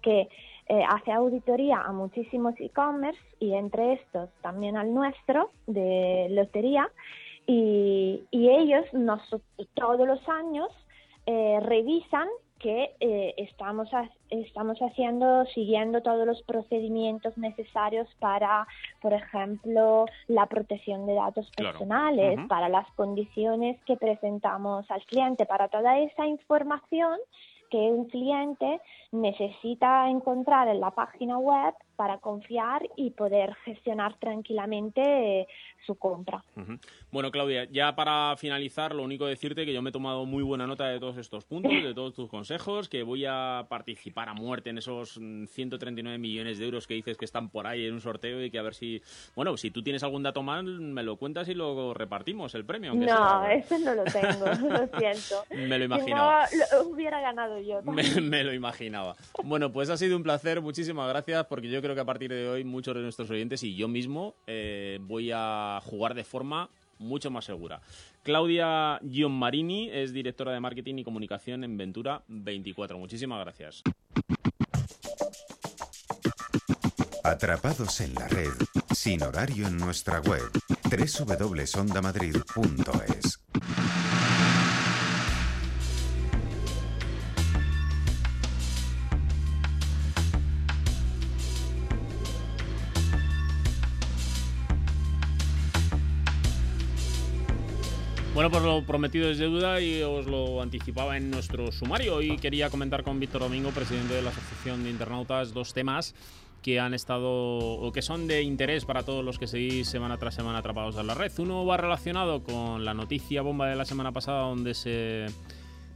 [0.00, 0.28] que
[0.68, 6.88] eh, hace auditoría a muchísimos e-commerce y entre estos también al nuestro de lotería.
[7.46, 9.20] Y, y ellos nos,
[9.74, 10.68] todos los años
[11.26, 18.66] eh, revisan que eh, estamos, ha- estamos haciendo, siguiendo todos los procedimientos necesarios para,
[19.02, 21.78] por ejemplo, la protección de datos Claro.
[21.78, 27.18] personales, para las condiciones que presentamos al cliente, para toda esa información
[27.70, 28.80] que un cliente
[29.12, 35.46] necesita encontrar en la página web para confiar y poder gestionar tranquilamente eh,
[35.86, 36.44] su compra.
[36.56, 36.78] Ujú.
[37.10, 40.66] Bueno, Claudia, ya para finalizar, lo único decirte que yo me he tomado muy buena
[40.66, 44.70] nota de todos estos puntos, de todos tus consejos, que voy a participar a muerte
[44.70, 48.00] en esos mm, 139 millones de euros que dices que están por ahí en un
[48.00, 49.00] sorteo y que a ver si,
[49.34, 52.94] bueno, si tú tienes algún dato mal, me lo cuentas y lo repartimos el premio.
[52.94, 53.52] No, sea.
[53.54, 55.44] eso no lo tengo, lo siento.
[55.56, 56.46] Me lo Si no, imaginaba.
[56.72, 57.80] lo hubiera ganado yo.
[57.82, 59.16] Me, me lo imaginaba.
[59.44, 62.48] Bueno, pues ha sido un placer, muchísimas gracias, porque yo creo que a partir de
[62.48, 66.68] hoy muchos de nuestros oyentes y yo mismo eh, voy a jugar de forma
[66.98, 67.80] mucho más segura.
[68.24, 72.98] Claudia Gianmarini es directora de marketing y comunicación en Ventura 24.
[72.98, 73.84] Muchísimas gracias.
[77.22, 78.50] Atrapados en la red,
[78.92, 80.42] sin horario en nuestra web,
[80.90, 83.45] www.ondamadrid.es.
[98.46, 102.14] Bueno, pues lo prometido es deuda y os lo anticipaba en nuestro sumario.
[102.14, 106.14] Hoy quería comentar con Víctor Domingo, presidente de la Asociación de Internautas, dos temas
[106.62, 110.36] que han estado o que son de interés para todos los que seguís semana tras
[110.36, 111.32] semana atrapados en la red.
[111.38, 115.26] Uno va relacionado con la noticia bomba de la semana pasada donde se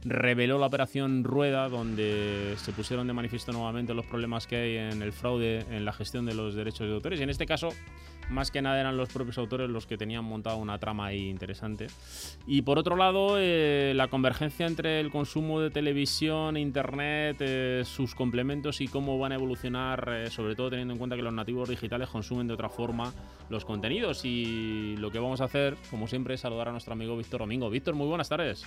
[0.03, 5.01] reveló la operación Rueda, donde se pusieron de manifiesto nuevamente los problemas que hay en
[5.01, 7.17] el fraude en la gestión de los derechos de autores.
[7.21, 7.69] Y en este caso,
[8.31, 11.87] más que nada eran los propios autores los que tenían montado una trama ahí interesante.
[12.47, 18.15] Y por otro lado, eh, la convergencia entre el consumo de televisión, internet, eh, sus
[18.15, 21.69] complementos y cómo van a evolucionar, eh, sobre todo teniendo en cuenta que los nativos
[21.69, 23.13] digitales consumen de otra forma
[23.49, 24.23] los contenidos.
[24.23, 27.69] Y lo que vamos a hacer, como siempre, es saludar a nuestro amigo Víctor Domingo.
[27.69, 28.65] Víctor, muy buenas tardes.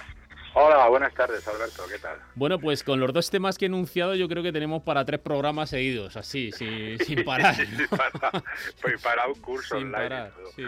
[0.57, 2.17] Hola, buenas tardes, Alberto, ¿qué tal?
[2.37, 5.19] Bueno, pues con los dos temas que he enunciado, yo creo que tenemos para tres
[5.19, 7.57] programas seguidos, así, sin, sin parar.
[7.65, 8.43] Sí, para,
[8.81, 9.93] pues para un curso Sin online.
[9.93, 10.65] parar, sí.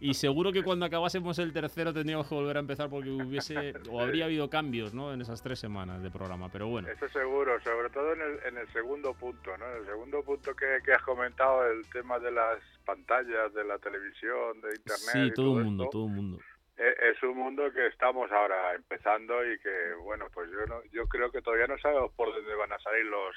[0.00, 4.00] Y seguro que cuando acabásemos el tercero tendríamos que volver a empezar porque hubiese o
[4.00, 5.12] habría habido cambios ¿no?
[5.12, 6.48] en esas tres semanas de programa.
[6.50, 9.66] Pero bueno, Eso seguro, sobre todo en el, en el segundo punto, ¿no?
[9.70, 13.78] En el segundo punto que, que has comentado, el tema de las pantallas, de la
[13.78, 15.10] televisión, de internet.
[15.12, 16.38] sí, y todo el esto, mundo, todo el mundo.
[16.78, 21.06] E- Es un mundo que estamos ahora empezando y que, bueno, pues yo no, yo
[21.08, 23.36] creo que todavía no sabemos por dónde van a salir los,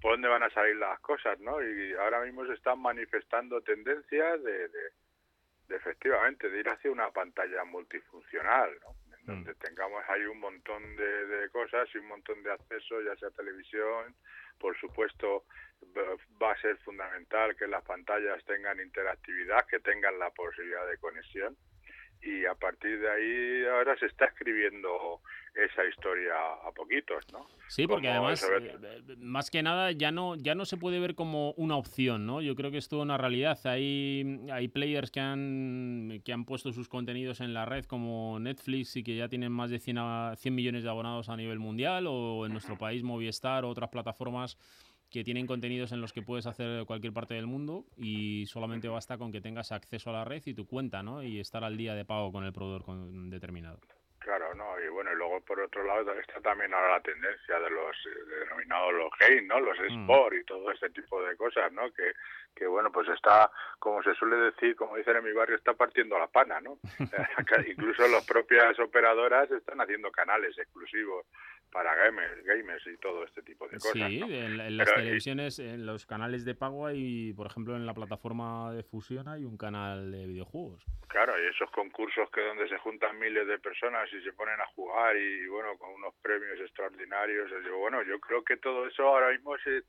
[0.00, 1.62] por dónde van a salir las cosas, ¿no?
[1.62, 4.80] Y ahora mismo se están manifestando tendencias de, de,
[5.68, 8.94] de efectivamente de ir hacia una pantalla multifuncional, ¿no?
[9.18, 13.14] En donde tengamos ahí un montón de, de cosas y un montón de acceso, ya
[13.16, 14.14] sea televisión,
[14.58, 15.44] por supuesto
[16.42, 21.56] va a ser fundamental que las pantallas tengan interactividad, que tengan la posibilidad de conexión
[22.22, 25.20] y a partir de ahí ahora se está escribiendo
[25.54, 26.34] esa historia
[26.66, 27.46] a poquitos, ¿no?
[27.68, 31.14] Sí, porque Como además, eh, más que nada, ya no, ya no se puede ver
[31.14, 32.40] como una opción, ¿no?
[32.40, 33.58] Yo creo que es toda una realidad.
[33.64, 38.96] Hay, hay players que han, que han puesto sus contenidos en la red, como Netflix,
[38.96, 42.06] y que ya tienen más de 100, a- 100 millones de abonados a nivel mundial,
[42.08, 44.56] o en nuestro país Movistar, o otras plataformas
[45.10, 49.16] que tienen contenidos en los que puedes hacer cualquier parte del mundo y solamente basta
[49.18, 51.22] con que tengas acceso a la red y tu cuenta, ¿no?
[51.22, 53.80] Y estar al día de pago con el proveedor con- determinado.
[54.18, 57.70] Claro, no, y bueno, y luego por otro lado está también ahora la tendencia de
[57.70, 59.60] los eh, denominados los game, ¿no?
[59.60, 60.02] Los Mm.
[60.02, 61.90] sport y todo este tipo de cosas, ¿no?
[61.92, 62.12] Que,
[62.54, 66.18] que bueno, pues está, como se suele decir, como dicen en mi barrio, está partiendo
[66.18, 66.78] la pana, ¿no?
[67.66, 71.24] Incluso las propias operadoras están haciendo canales exclusivos
[71.70, 73.92] para gamers, gamers y todo este tipo de cosas.
[73.92, 74.26] Sí, ¿no?
[74.26, 77.94] en, en las Pero, televisiones, en los canales de pago hay, por ejemplo, en la
[77.94, 80.84] plataforma de fusión hay un canal de videojuegos.
[81.08, 84.66] Claro, y esos concursos que donde se juntan miles de personas y se ponen a
[84.74, 87.50] jugar y bueno, con unos premios extraordinarios.
[87.64, 89.82] Yo, bueno, yo creo que todo eso ahora mismo se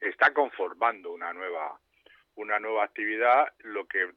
[0.00, 1.78] está conformando una nueva
[2.36, 4.10] una nueva actividad, lo que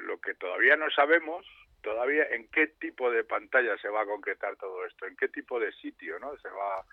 [0.00, 1.46] lo que todavía no sabemos
[1.86, 5.60] todavía en qué tipo de pantalla se va a concretar todo esto, en qué tipo
[5.60, 6.36] de sitio, ¿no?
[6.38, 6.84] Se va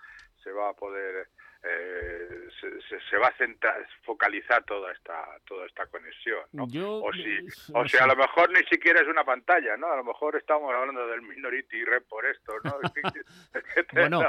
[0.44, 1.26] se va a poder
[1.66, 2.28] eh,
[2.60, 6.66] se, se- se va a centrar, focalizar toda esta toda esta conexión, ¿no?
[6.68, 7.38] Yo, o si
[7.72, 9.90] o no sea, a lo mejor ni siquiera es una pantalla, ¿no?
[9.90, 12.74] A lo mejor estamos hablando del Minority Red por esto, ¿no?
[13.92, 14.20] Bueno,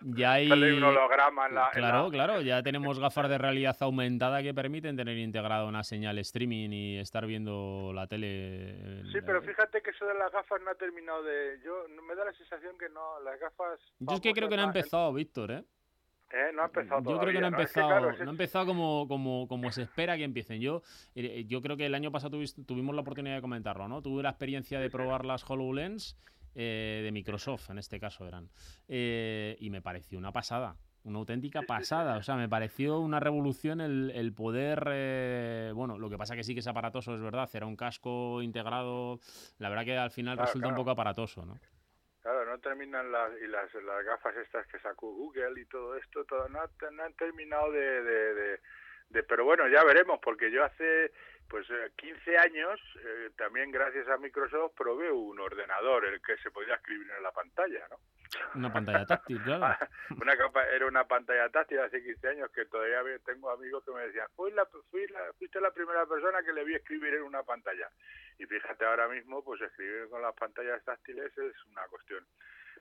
[0.00, 0.50] ya hay...
[0.50, 1.64] Un holograma en la...
[1.66, 5.82] en Claro, la- claro, ya tenemos gafas de realidad aumentada que permiten tener integrada una
[5.84, 9.02] señal streaming y estar viendo la tele.
[9.12, 11.60] Sí, pero fíjate que eso de las gafas no ha terminado de...
[11.64, 13.78] Yo me da la sensación que no, las gafas...
[13.98, 15.64] Yo es que creo que no ha empezado, Víctor, ¿eh?
[16.32, 16.52] ¿Eh?
[16.54, 18.66] No ha empezado Yo creo que no ha todavía, Es que, empezado, no ha empezado
[18.66, 20.60] como, como, como se espera que empiecen.
[20.60, 20.82] Yo,
[21.14, 24.02] eh, yo creo que el año pasado tuvimos la oportunidad de comentarlo, ¿no?
[24.02, 26.16] Tuve la experiencia de probar las HoloLens
[26.54, 28.48] eh, de Microsoft, en este caso eran.
[28.88, 30.76] Eh, y me pareció una pasada.
[31.02, 36.10] Una auténtica pasada, o sea, me pareció una revolución el, el poder, eh, bueno, lo
[36.10, 39.18] que pasa que sí que es aparatoso, es verdad, era un casco integrado,
[39.56, 41.56] la verdad que al final Claro, resulta un poco aparatoso, ¿no?
[42.50, 46.48] No terminan las, y las, las gafas estas que sacó Google y todo esto, todo,
[46.48, 46.58] no,
[46.90, 48.60] no han terminado de, de, de-
[49.10, 51.12] de- Pero bueno, ya veremos, porque yo hace
[51.50, 56.50] pues eh, 15 años, eh, también gracias a Microsoft, probé un ordenador, el que se
[56.52, 57.98] podía escribir en la pantalla, ¿no?
[58.54, 59.76] Una pantalla táctil, claro.
[60.10, 60.34] una
[60.72, 64.52] era una pantalla táctil hace 15 años que todavía tengo amigos que me decían, fui
[64.52, 67.90] la, fui la, fuiste la primera persona que le vi escribir en una pantalla.
[68.38, 72.24] Y fíjate ahora mismo, pues escribir con las pantallas táctiles es una cuestión.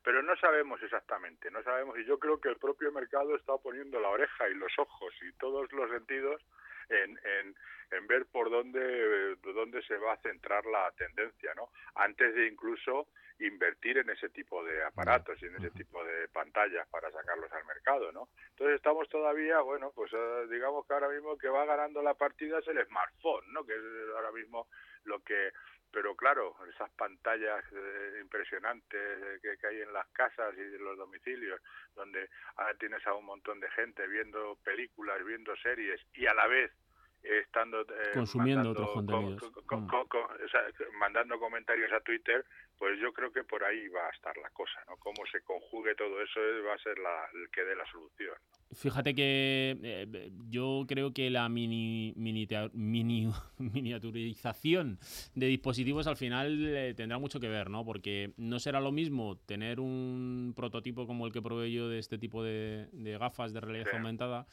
[0.03, 3.99] Pero no sabemos exactamente, no sabemos y yo creo que el propio mercado está poniendo
[3.99, 6.41] la oreja y los ojos y todos los sentidos
[6.89, 7.55] en, en,
[7.91, 11.69] en ver por dónde, por dónde se va a centrar la tendencia, ¿no?
[11.95, 13.07] Antes de incluso
[13.39, 17.65] invertir en ese tipo de aparatos y en ese tipo de pantallas para sacarlos al
[17.65, 18.29] mercado, ¿no?
[18.49, 22.59] Entonces estamos todavía, bueno, pues eh, digamos que ahora mismo que va ganando la partida
[22.59, 23.65] es el smartphone, ¿no?
[23.65, 24.67] Que es ahora mismo
[25.05, 25.51] lo que
[25.91, 30.83] pero claro, esas pantallas eh, impresionantes eh, que, que hay en las casas y en
[30.83, 31.59] los domicilios,
[31.95, 36.45] donde ahora tienes a un montón de gente viendo películas, viendo series y a la
[36.45, 36.75] vez eh,
[37.23, 39.41] estando eh, Consumiendo mandando otros co- contenidos.
[39.41, 40.61] co- co- co- co- o sea,
[40.99, 42.45] mandando comentarios a Twitter,
[42.77, 44.95] pues yo creo que por ahí va a estar la cosa, ¿no?
[44.97, 48.35] Cómo se conjugue todo eso va a ser la, el que dé la solución.
[48.71, 54.99] Fíjate que eh, yo creo que la mini, mini, mini- miniaturización
[55.35, 57.83] de dispositivos al final eh, tendrá mucho que ver, ¿no?
[57.83, 62.17] Porque no será lo mismo tener un prototipo como el que probé yo de este
[62.17, 63.95] tipo de, de gafas de realidad Sí.
[63.97, 64.45] aumentada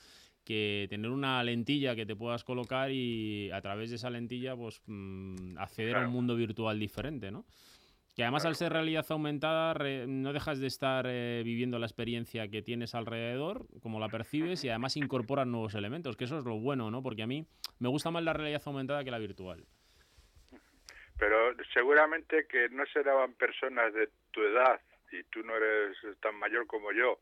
[0.47, 4.81] que tener una lentilla que te puedas colocar y a través de esa lentilla pues
[4.87, 7.45] mm, acceder a un mundo virtual diferente, ¿no?
[8.15, 12.49] Que además al ser realidad aumentada re- no dejas de estar eh, viviendo la experiencia
[12.49, 16.59] que tienes alrededor, como la percibes y además incorporas nuevos elementos, que eso es lo
[16.59, 17.03] bueno, ¿no?
[17.03, 17.45] Porque a mí
[17.79, 19.67] me gusta más la realidad aumentada que la virtual.
[21.19, 21.37] Pero
[21.75, 24.81] seguramente que no serán personas de tu edad
[25.13, 27.21] y tú no eres tan mayor como yo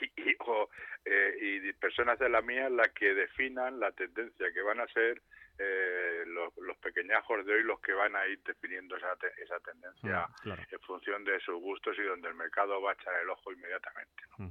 [0.00, 0.68] y, y- o,
[1.04, 5.20] eh, y personas de la mía las que definan la tendencia que van a ser
[5.58, 9.58] eh, los, los pequeñajos de hoy los que van a ir definiendo esa, te- esa
[9.60, 10.62] tendencia claro.
[10.70, 14.22] en función de sus gustos y donde el mercado va a echar el ojo inmediatamente.
[14.38, 14.50] No,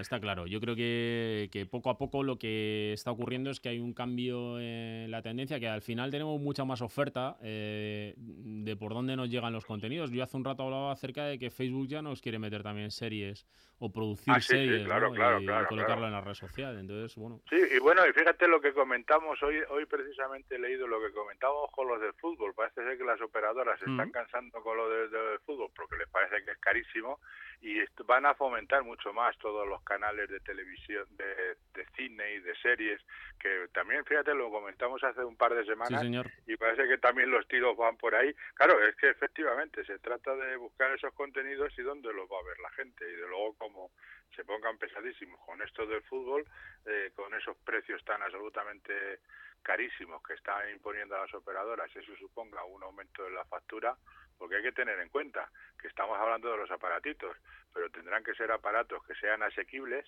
[0.00, 0.46] está claro.
[0.46, 3.92] Yo creo que, que poco a poco lo que está ocurriendo es que hay un
[3.92, 9.14] cambio en la tendencia, que al final tenemos mucha más oferta eh, de por dónde
[9.16, 10.10] nos llegan los contenidos.
[10.10, 13.46] Yo hace un rato hablaba acerca de que Facebook ya nos quiere meter también series
[13.78, 15.14] o producir Ah, sí, sí, series claro, ¿no?
[15.14, 16.78] claro, y, claro, colocarlo en la red social.
[16.78, 20.86] Entonces, bueno, Sí, y bueno, y fíjate lo que comentamos hoy, hoy precisamente he leído
[20.86, 22.54] lo que comentábamos con los del fútbol.
[22.54, 24.12] Parece ser que las operadoras se están Mm.
[24.12, 27.20] cansando con lo del del fútbol porque les parece que es carísimo
[27.60, 27.74] y
[28.06, 32.54] van a fomentar mucho más todos los canales de televisión, de, de cine y de
[32.56, 33.00] series,
[33.40, 36.30] que también, fíjate, lo comentamos hace un par de semanas señor.
[36.46, 38.32] y parece que también los tiros van por ahí.
[38.54, 42.44] Claro, es que efectivamente se trata de buscar esos contenidos y dónde los va a
[42.48, 43.04] ver la gente.
[43.10, 43.90] Y de luego, como
[44.34, 46.46] se pongan pesadísimos con esto del fútbol,
[46.84, 49.20] eh, con esos precios tan absolutamente
[49.62, 53.96] carísimos que están imponiendo a las operadoras, eso suponga un aumento de la factura,
[54.38, 57.36] porque hay que tener en cuenta que estamos hablando de los aparatitos,
[57.72, 60.06] pero tendrán que ser aparatos que sean asequibles,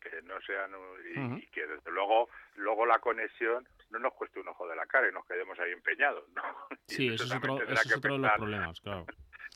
[0.00, 0.70] que no sean
[1.14, 4.86] y, y que desde luego luego la conexión no nos cueste un ojo de la
[4.86, 6.42] cara y nos quedemos ahí empeñados, ¿no?
[6.86, 9.06] Sí, eso es otro, eso es otro de los problemas, claro.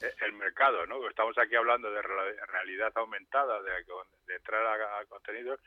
[0.01, 1.07] El mercado, ¿no?
[1.09, 3.73] Estamos aquí hablando de realidad aumentada, de,
[4.27, 5.61] de entrar a, a contenidos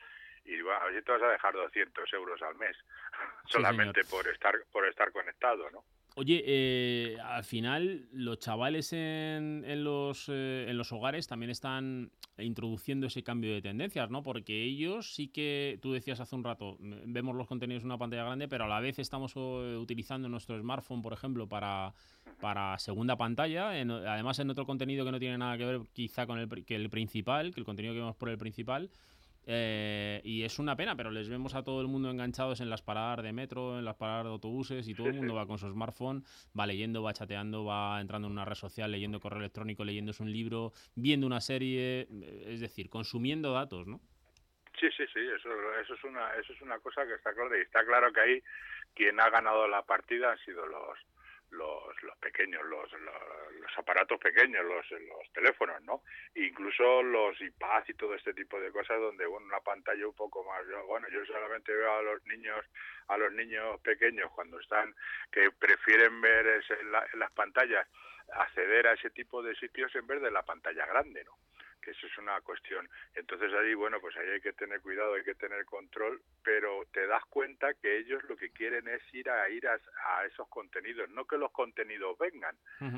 [0.45, 2.75] y va, a ver si te vas a dejar 200 euros al mes
[3.45, 5.84] solamente por estar por estar conectado, ¿no?
[6.16, 12.12] Oye, eh, al final los chavales en, en los, eh, en los hogares también están
[12.38, 14.22] introduciendo ese cambio de tendencias, ¿no?
[14.22, 18.26] Porque ellos sí que, tú decías hace un rato, vemos los contenidos en una pantalla
[18.26, 21.93] grande, pero a la vez estamos eh, utilizando nuestro smartphone, por ejemplo, para,
[22.41, 26.28] para segunda pantalla, en- además en otro contenido que no tiene nada que ver quizá
[26.28, 28.89] con el, que el principal, que el contenido que vemos por el principal.
[29.47, 32.81] Eh, y es una pena, pero les vemos a todo el mundo enganchados en las
[32.81, 35.69] paradas de metro, en las paradas de autobuses y todo el mundo va con su
[35.69, 36.23] smartphone,
[36.57, 40.31] va leyendo, va chateando, va entrando en una red social, leyendo correo electrónico, leyéndose un
[40.31, 43.99] libro, viendo una serie, eh, es decir, consumiendo datos, ¿no?
[44.79, 47.61] Sí, sí, sí, eso, eso es una eso es una cosa que está clara y
[47.61, 48.43] está claro que ahí
[48.95, 50.97] quien ha ganado la partida han sido los
[51.52, 56.04] los, los pequeños, los, los, los aparatos pequeños, los, los teléfonos, ¿no?
[56.36, 60.43] Incluso los iPads y todo este tipo de cosas donde bueno, una pantalla un poco
[60.43, 62.66] más, bueno, yo solamente veo a los niños,
[63.08, 64.95] a los niños pequeños cuando están,
[65.32, 67.88] que prefieren ver ese- en las pantallas,
[68.34, 71.38] acceder a ese tipo de sitios en vez de la pantalla grande, ¿no?
[71.82, 72.88] Que eso es una cuestión.
[73.15, 77.07] Entonces ahí, bueno, pues ahí hay que tener cuidado, hay que tener control, pero te
[77.07, 81.09] das cuenta que ellos lo que quieren es ir a ir a, a esos contenidos,
[81.09, 82.55] no que los contenidos vengan,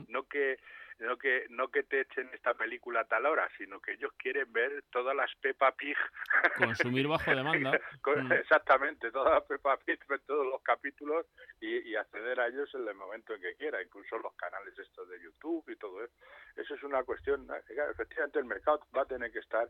[0.10, 0.60] no que
[1.00, 4.52] no que no que te echen esta película a tal hora, sino que ellos quieren
[4.54, 5.98] ver todas las Peppa Pig
[6.58, 7.80] Consumir bajo demanda.
[8.02, 8.32] con- Mm.
[8.34, 11.26] exactamente todas las Peppa Pig, ver todos los capítulos
[11.60, 15.10] y, y acceder a ellos en el momento en que quiera, incluso los canales estos
[15.10, 16.14] de YouTube y todo eso.
[16.56, 17.48] Eso es una cuestión.
[17.68, 19.70] Claro, efectivamente el mercado va a tener que estar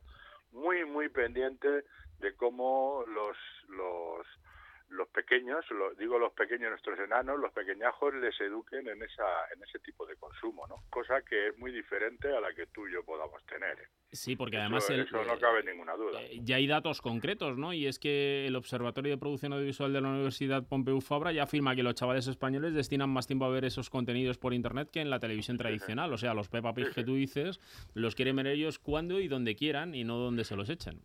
[0.51, 1.85] muy muy pendiente
[2.19, 3.37] de cómo los
[3.69, 4.27] los
[4.93, 9.23] los pequeños, lo- digo los pequeños, nuestros enanos, los pequeñajos les eduquen en esa
[9.53, 10.83] en ese tipo de consumo, ¿no?
[10.89, 13.79] Cosa que es muy diferente a la que tú y yo podamos tener.
[13.79, 13.87] ¿eh?
[14.11, 16.21] Sí, porque Eso- además el- eso no cabe ninguna duda.
[16.21, 17.73] eh, ya hay datos concretos, ¿no?
[17.73, 21.75] Y es que el Observatorio de Producción Audiovisual de la Universidad Pompeu Fabra ya afirma
[21.75, 25.09] que los chavales españoles destinan más tiempo a ver esos contenidos por internet que en
[25.09, 26.13] la televisión tradicional.
[26.13, 27.59] O sea, los Peppa Pig que tú dices,
[27.95, 31.01] los quieren ver ellos cuando y donde quieran y no donde se los echen.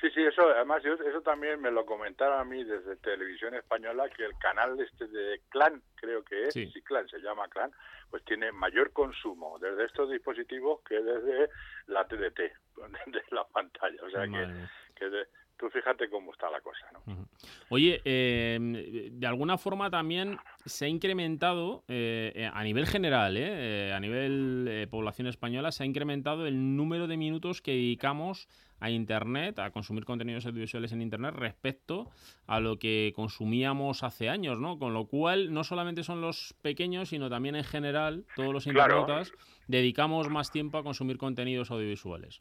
[0.00, 4.08] Sí, sí, eso, además, yo- eso también me lo comentaron a mí desde Televisión Española,
[4.10, 6.70] que el canal este de Clan, creo que es, Sí.
[6.70, 7.72] sí, Clan, se llama Clan,
[8.08, 11.50] pues tiene mayor consumo desde estos dispositivos que desde
[11.86, 12.52] la TDT,
[13.06, 14.00] desde la pantalla.
[14.04, 14.54] O sea Madre
[14.94, 15.26] que, que de-
[15.58, 17.28] tú fíjate cómo está la cosa, ¿no?
[17.68, 23.88] Oye, eh, de alguna forma también se ha incrementado, eh, eh, a nivel general, eh,
[23.88, 28.48] eh, a nivel eh, población española, se ha incrementado el número de minutos que dedicamos
[28.80, 32.08] a Internet, a consumir contenidos audiovisuales en Internet respecto
[32.46, 34.78] a lo que consumíamos hace años, ¿no?
[34.78, 39.00] Con lo cual, no solamente son los pequeños, sino también en general, todos los Claro.
[39.00, 39.32] internautas,
[39.66, 42.40] dedicamos más tiempo a consumir contenidos audiovisuales.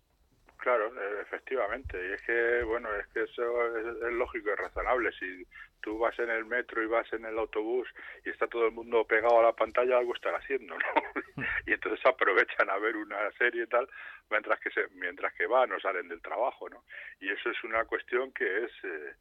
[1.28, 1.98] Efectivamente.
[2.10, 5.12] Y es que, bueno, es que eso es, es lógico y razonable.
[5.20, 5.46] Si
[5.82, 7.88] tú vas en el metro y vas en el autobús
[8.24, 10.86] y está todo el mundo pegado a la pantalla, algo están haciendo, ¿no?
[11.66, 13.90] y entonces aprovechan a ver una serie y tal,
[14.30, 16.84] mientras que se, mientras que van o salen del trabajo, ¿no?
[17.20, 18.72] Y eso es una cuestión que es...
[18.84, 19.14] eh,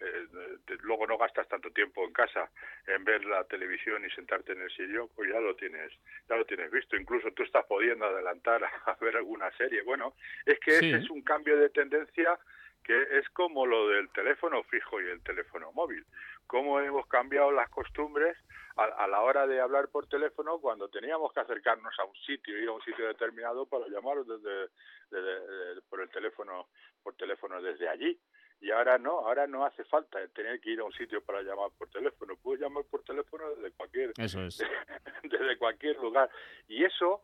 [0.00, 0.26] eh,
[0.66, 2.50] te- luego no gastas tanto tiempo en casa
[2.86, 5.92] en ver la televisión y sentarte en el sillón, pues ya lo tienes,
[6.28, 6.96] ya lo tienes visto.
[6.96, 9.82] Incluso tú estás pudiendo adelantar a, a ver alguna serie.
[9.82, 10.14] Bueno,
[10.46, 10.88] es que Sí.
[10.90, 12.38] ese es un cambio de tendencia
[12.82, 16.04] que es como lo del teléfono fijo y el teléfono móvil.
[16.46, 18.36] Cómo hemos cambiado las costumbres
[18.76, 22.58] a, a la hora de hablar por teléfono cuando teníamos que acercarnos a un sitio,
[22.58, 24.68] ir a un sitio determinado para llamar desde,
[25.10, 26.68] desde- desde- por el teléfono,
[27.02, 28.20] por teléfono desde allí.
[28.60, 31.70] Y ahora no, ahora no hace falta tener que ir a un sitio para llamar
[31.76, 32.34] por teléfono.
[32.42, 34.58] Puedes llamar por teléfono desde cualquier Eso es.
[35.22, 36.30] desde cualquier lugar.
[36.68, 37.22] Y eso,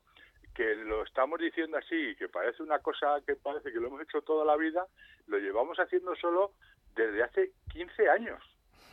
[0.55, 4.22] que lo estamos diciendo así, que parece una cosa que parece que lo hemos hecho
[4.22, 4.87] toda la vida,
[5.28, 6.53] lo llevamos haciendo solo
[6.95, 8.43] desde hace 15 años.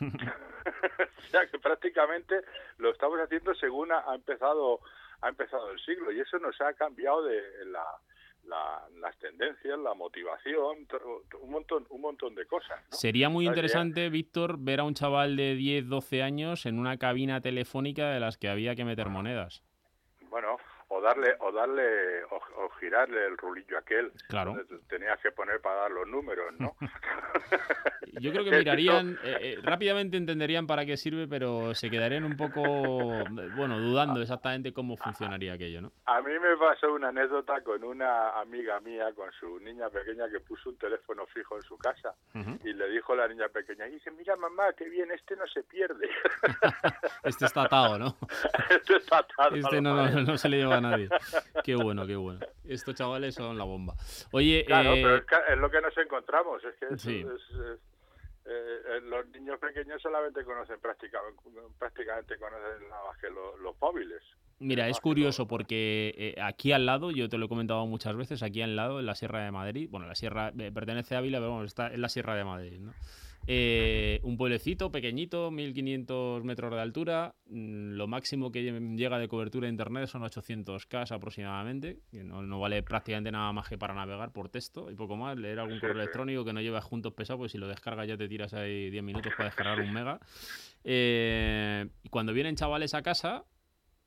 [0.00, 2.42] o sea que prácticamente
[2.78, 4.80] lo estamos haciendo según ha, ha empezado
[5.22, 7.84] ha empezado el siglo y eso nos ha cambiado de la,
[8.48, 10.86] la- las tendencias, la motivación,
[11.42, 12.80] un montón un montón de cosas.
[12.90, 12.96] ¿no?
[12.96, 17.40] Sería muy interesante, Víctor, ver a un chaval de 10, 12 años en una cabina
[17.40, 19.62] telefónica de las que había que meter monedas.
[20.30, 20.56] Bueno,
[20.90, 24.10] o darle, o darle, o, o girarle el rulillo aquel.
[24.28, 24.56] Claro.
[24.68, 26.74] te tenías que poner para dar los números, ¿no?
[28.20, 32.24] Yo creo que Esto- mirarían, eh, eh, rápidamente entenderían para qué sirve, pero se quedarían
[32.24, 32.62] un poco,
[33.14, 33.24] eh,
[33.56, 35.92] bueno, dudando exactamente cómo funcionaría aquello, ¿no?
[36.06, 40.40] A mí me pasó una anécdota con una amiga mía, con su niña pequeña, que
[40.40, 42.58] puso un teléfono fijo en su casa Ujú.
[42.64, 45.46] y le dijo a la niña pequeña, y dice, mira mamá, qué bien, este no
[45.46, 46.08] se pierde.
[47.24, 48.16] Este está atado, ¿no?
[48.70, 50.26] este está atado Este no, no, pared".
[50.26, 51.08] no se le lleva a nadie.
[51.64, 52.40] Qué bueno, qué bueno.
[52.64, 53.94] Estos chavales son la bomba.
[54.32, 57.20] Oye, Claro, eh, pero es, que es lo que nos encontramos, es que Sí.
[57.20, 57.80] es- es-
[58.50, 61.38] eh, eh, los niños pequeños solamente conocen prácticamente,
[61.78, 64.22] prácticamente conocen nada más que lo- los móviles.
[64.60, 68.42] Mira, es curioso porque eh, aquí al lado, yo te lo he comentado muchas veces,
[68.42, 71.38] aquí al lado, en la Sierra de Madrid, bueno, la Sierra eh, pertenece a Ávila,
[71.38, 72.92] pero bueno, está en la Sierra de Madrid, ¿no?
[73.50, 79.26] Eh, un pueblecito pequeñito, 1500 metros de altura, mm, lo máximo que lle- llega de
[79.26, 83.94] cobertura de internet son 800K aproximadamente, que no, no vale prácticamente nada más que para
[83.94, 87.38] navegar por texto y poco más, leer algún correo electrónico que no lleva juntos pesados,
[87.38, 90.20] pues si lo descargas ya te tiras ahí 10 minutos para descargar un mega.
[90.84, 93.44] Eh, y cuando vienen chavales a casa,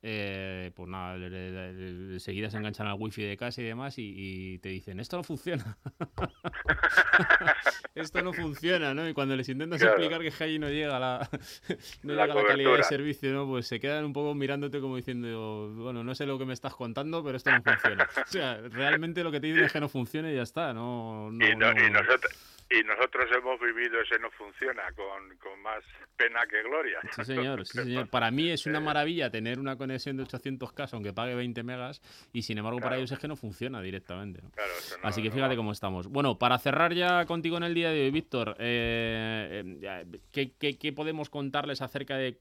[0.04, 4.68] eh, pues nada, enseguida se enganchan al wifi de casa y demás y, y te
[4.70, 5.78] dicen, esto no funciona.
[7.94, 9.08] esto no funciona, ¿no?
[9.08, 9.96] Y cuando les intentas Claro.
[10.02, 11.28] explicar que allí no llega la,
[12.02, 13.46] no La llega la calidad de servicio, ¿no?
[13.46, 16.74] Pues se quedan un poco mirándote como diciendo, bueno, no sé lo que me estás
[16.74, 18.08] contando, pero esto no funciona.
[18.16, 21.30] O sea, realmente lo que te dicen es que no funciona y ya está, no...
[21.30, 22.32] no- y, no- no- y nosotros
[22.78, 25.82] y nosotros hemos vivido ese no funciona con, con más
[26.16, 26.98] pena que gloria.
[27.16, 28.08] Sí, señor, sí, señor.
[28.08, 32.00] Para mí es una maravilla tener una conexión de 800K, aunque pague 20 megas,
[32.32, 34.40] y sin embargo para ellos es que no funciona directamente.
[34.42, 34.50] ¿no?
[34.50, 36.08] Claro, eso no- Así que fíjate cómo estamos.
[36.08, 40.78] Bueno, para cerrar ya contigo en el día de hoy, Víctor, eh, eh, ¿qué, qué-
[40.78, 42.38] qué podemos contarles acerca de...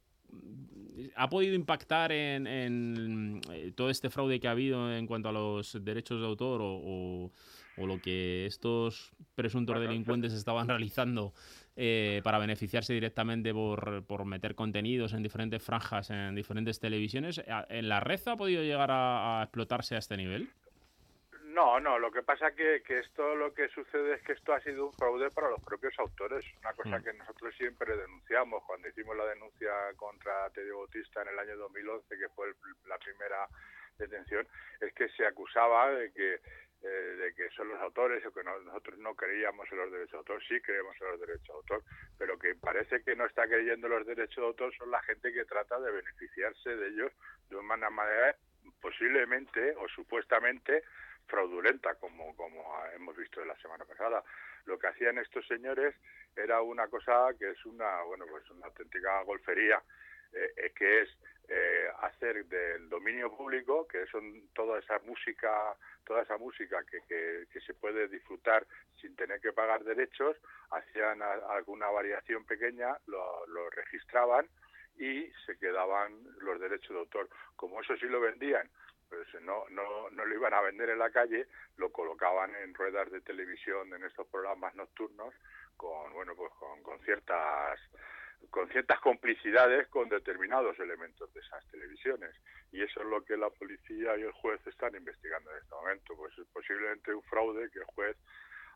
[1.15, 5.31] ¿Ha podido impactar en, en, eh, todo este fraude que ha habido en cuanto a
[5.31, 7.31] los derechos de autor o, o-
[7.77, 11.33] o lo que estos presuntos delincuentes estaban realizando
[11.75, 17.39] eh, para beneficiarse directamente por, por meter contenidos en diferentes franjas, en diferentes televisiones?
[17.47, 20.49] ¿A- ¿En la red ha podido llegar a, a explotarse a este nivel?
[21.45, 24.61] No, no, lo que pasa que, que esto lo que sucede es que esto ha
[24.61, 27.03] sido un fraude para los propios autores, una cosa Mm.
[27.03, 32.07] que nosotros siempre denunciamos cuando hicimos la denuncia contra Teddy Bautista en el año 2011,
[32.17, 32.55] que fue el-
[32.87, 33.47] la primera
[33.97, 34.47] detención,
[34.79, 36.39] es que se acusaba de que
[36.83, 40.11] eh, de que son los autores o que no- nosotros no creíamos en los derechos
[40.13, 41.83] de autor, sí creemos en los derechos de autor,
[42.17, 45.31] pero que parece que no está creyendo en los derechos de autor son la gente
[45.31, 47.11] que trata de beneficiarse de ellos
[47.49, 48.35] de una manera
[48.79, 50.83] posiblemente o supuestamente
[51.27, 54.23] fraudulenta, como, como hemos visto la semana pasada.
[54.65, 55.95] Lo que hacían estos señores
[56.35, 59.81] era una cosa que es una, bueno, pues una auténtica golfería.
[60.33, 61.09] Eh, eh, que es
[61.47, 65.75] eh, hacer del dominio público, que son toda esa música,
[66.05, 67.01] toda esa música que,
[67.51, 68.65] que, se puede disfrutar
[69.01, 70.37] sin tener que pagar derechos,
[70.69, 74.47] hacían alguna variación pequeña, lo, lo registraban
[74.97, 77.29] y se quedaban los derechos de autor.
[77.57, 78.69] Como eso sí lo vendían,
[79.09, 83.11] pues no, no, no lo iban a vender en la calle, lo colocaban en ruedas
[83.11, 85.33] de televisión, en estos programas nocturnos,
[85.75, 87.77] con bueno pues con, con ciertas
[88.49, 92.35] con ciertas complicidades con determinados elementos de esas televisiones.
[92.71, 96.15] Y eso es lo que la policía y el juez están investigando en este momento.
[96.15, 98.17] Pues es posiblemente un fraude que el juez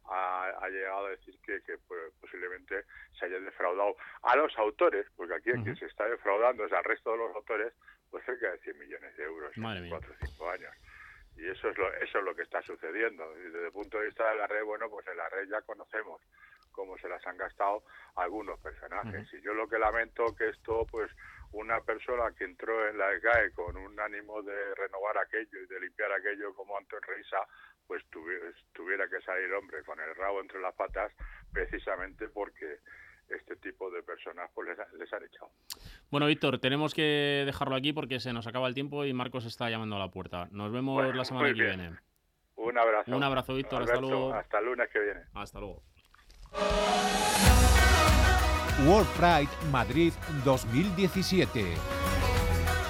[0.09, 2.83] ha, ha llegado a decir que, que, pues, posiblemente
[3.17, 6.83] se haya defraudado a los autores porque aquí el que se está defraudando es al
[6.83, 7.73] resto de los autores
[8.11, 9.97] pues cerca de 100 millones de euros Madre en mía.
[9.99, 10.71] 4 o 5 años.
[11.37, 13.25] Y eso es lo eso es lo que está sucediendo.
[13.39, 15.61] Y desde el punto de vista de la red bueno pues en la red ya
[15.63, 16.21] conocemos
[16.75, 17.83] cómo se las han gastado
[18.15, 21.09] algunos personajes y yo lo que lamento que esto pues
[21.53, 25.79] una persona que entró en la ECAE con un ánimo de renovar aquello y de
[25.79, 27.37] limpiar aquello como Anton Reisa
[27.87, 31.13] pues tuvi- tuviera que salir hombre con el rabo entre las patas
[31.53, 32.79] precisamente porque
[33.29, 35.49] este tipo de personas pues les, ha- les han echado
[36.11, 39.69] Bueno, Víctor, tenemos que dejarlo aquí porque se nos acaba el tiempo y Marcos está
[39.69, 40.47] llamando a la puerta.
[40.51, 41.91] Nos vemos Bueno, la semana que viene.
[42.55, 43.81] un abrazo Un abrazo, Víctor.
[43.83, 44.33] Hasta luego.
[44.33, 45.81] hasta el lunes que viene Hasta luego.
[48.85, 51.65] World Pride Madrid 2017.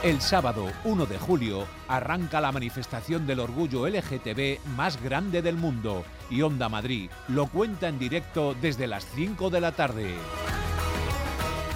[0.03, 6.03] El sábado 1 de julio arranca la manifestación del orgullo LGTB más grande del mundo
[6.30, 10.13] y Onda Madrid lo cuenta en directo desde las 5 de la tarde.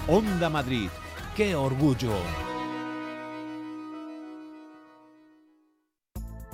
[0.06, 0.90] Onda Madrid,
[1.34, 2.49] qué orgullo.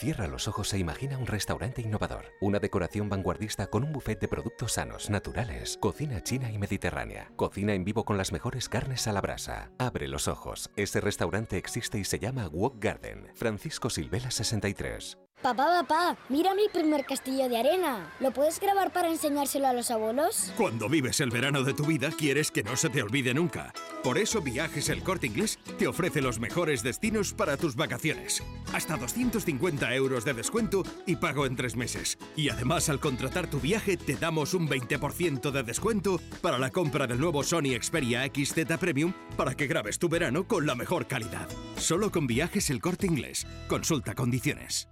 [0.00, 4.28] Cierra los ojos e imagina un restaurante innovador, una decoración vanguardista con un buffet de
[4.28, 9.12] productos sanos, naturales, cocina china y mediterránea, cocina en vivo con las mejores carnes a
[9.12, 9.72] la brasa.
[9.76, 13.30] Abre los ojos, ese restaurante existe y se llama Walk Garden.
[13.34, 15.18] Francisco Silvela 63.
[15.42, 18.12] Papá, papá, mira mi primer castillo de arena.
[18.20, 20.52] ¿Lo puedes grabar para enseñárselo a los abuelos?
[20.54, 23.72] Cuando vives el verano de tu vida, quieres que no se te olvide nunca.
[24.04, 28.42] Por eso Viajes El Corte Inglés te ofrece los mejores destinos para tus vacaciones.
[28.74, 32.18] Hasta 250 euros de descuento y pago en tres meses.
[32.36, 37.06] Y además, al contratar tu viaje, te damos un 20% de descuento para la compra
[37.06, 41.48] del nuevo Sony Xperia XZ Premium para que grabes tu verano con la mejor calidad.
[41.76, 43.46] Solo con Viajes El Corte Inglés.
[43.68, 44.90] Consulta condiciones.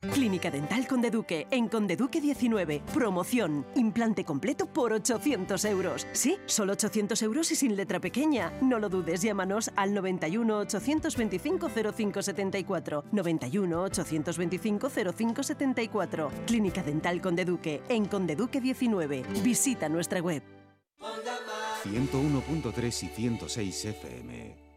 [0.00, 2.82] Clínica Dental Conde Duque, en Conde Duque 19.
[2.94, 3.66] Promoción.
[3.74, 6.06] Implante completo por 800 euros.
[6.12, 8.50] Sí, solo 800 euros y sin letra pequeña.
[8.62, 13.04] No lo dudes, llámanos al 91 825 0574.
[13.12, 16.30] 91 825 0574.
[16.46, 19.22] Clínica Dental Conde Duque, en Conde Duque 19.
[19.42, 20.42] Visita nuestra web.
[21.84, 24.70] 101.3 y 106 FM.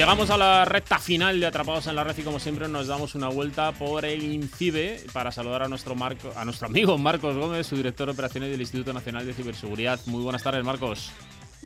[0.00, 3.14] Llegamos a la recta final de Atrapados en la Red y como siempre nos damos
[3.14, 7.66] una vuelta por el INCIBE para saludar a nuestro, Marco, a nuestro amigo Marcos Gómez,
[7.66, 10.00] su director de operaciones del Instituto Nacional de Ciberseguridad.
[10.06, 11.12] Muy buenas tardes, Marcos.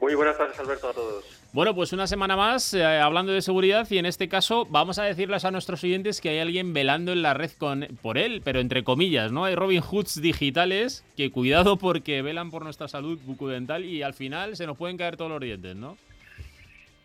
[0.00, 1.24] Muy buenas tardes, Alberto, a todos.
[1.52, 5.04] Bueno, pues una semana más eh, hablando de seguridad y en este caso vamos a
[5.04, 8.58] decirles a nuestros oyentes que hay alguien velando en la red con, por él, pero
[8.58, 9.44] entre comillas, ¿no?
[9.44, 14.56] Hay Robin Hoods digitales que cuidado porque velan por nuestra salud bucodental y al final
[14.56, 15.96] se nos pueden caer todos los dientes, ¿no?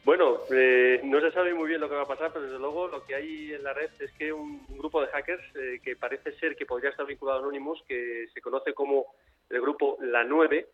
[0.10, 2.88] Bueno, eh, no se sabe muy bien lo que va a pasar, pero desde luego
[2.88, 5.96] lo que hay en la red es que un, un grupo de hackers eh, que
[5.96, 9.14] parece ser que podría estar vinculado a Anonymous, que se conoce como
[9.52, 10.68] el grupo La 9,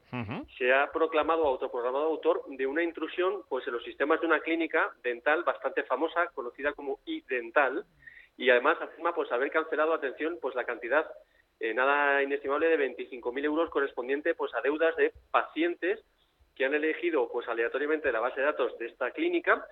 [0.58, 4.94] se ha proclamado autoprogramado autor de una intrusión pues en los sistemas de una clínica
[5.04, 7.84] dental bastante famosa, conocida como iDental,
[8.38, 11.06] y además afirma pues haber cancelado, atención, pues la cantidad
[11.60, 16.06] eh, nada inestimable de 25.000 euros correspondiente pues a deudas de pacientes
[16.56, 19.66] que han elegido pues aleatoriamente la base de datos de esta clínica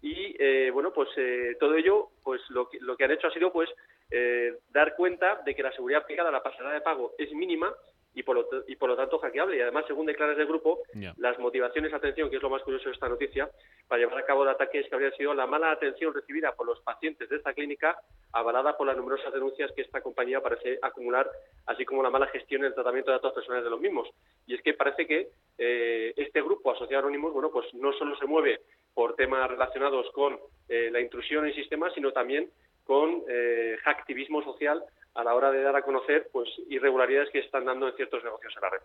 [0.00, 3.32] y eh, bueno pues eh, todo ello pues lo que, lo que han hecho ha
[3.32, 3.70] sido pues
[4.10, 7.72] eh, dar cuenta de que la seguridad aplicada a la pasarela de pago es mínima
[8.14, 9.56] y por, lo, y por lo tanto hackeable.
[9.56, 10.80] Y además, según declara el grupo,
[11.16, 13.50] las motivaciones, atención, que es lo más curioso de esta noticia,
[13.88, 16.66] para llevar a cabo el ataque es que habría sido la mala atención recibida por
[16.66, 17.96] los pacientes de esta clínica,
[18.32, 21.30] avalada por las numerosas denuncias que esta compañía parece acumular,
[21.66, 24.08] así como la mala gestión en el tratamiento de datos personales de los mismos.
[24.46, 28.16] Y es que parece que eh, este grupo asociado a Anonymous, bueno, pues no solo
[28.16, 28.60] se mueve
[28.94, 30.38] por temas relacionados con
[30.68, 32.50] eh, la intrusión en sistemas, sino también
[32.84, 34.82] con eh, hacktivismo social
[35.14, 38.54] a la hora de dar a conocer pues irregularidades que están dando en ciertos negocios
[38.56, 38.80] en la red.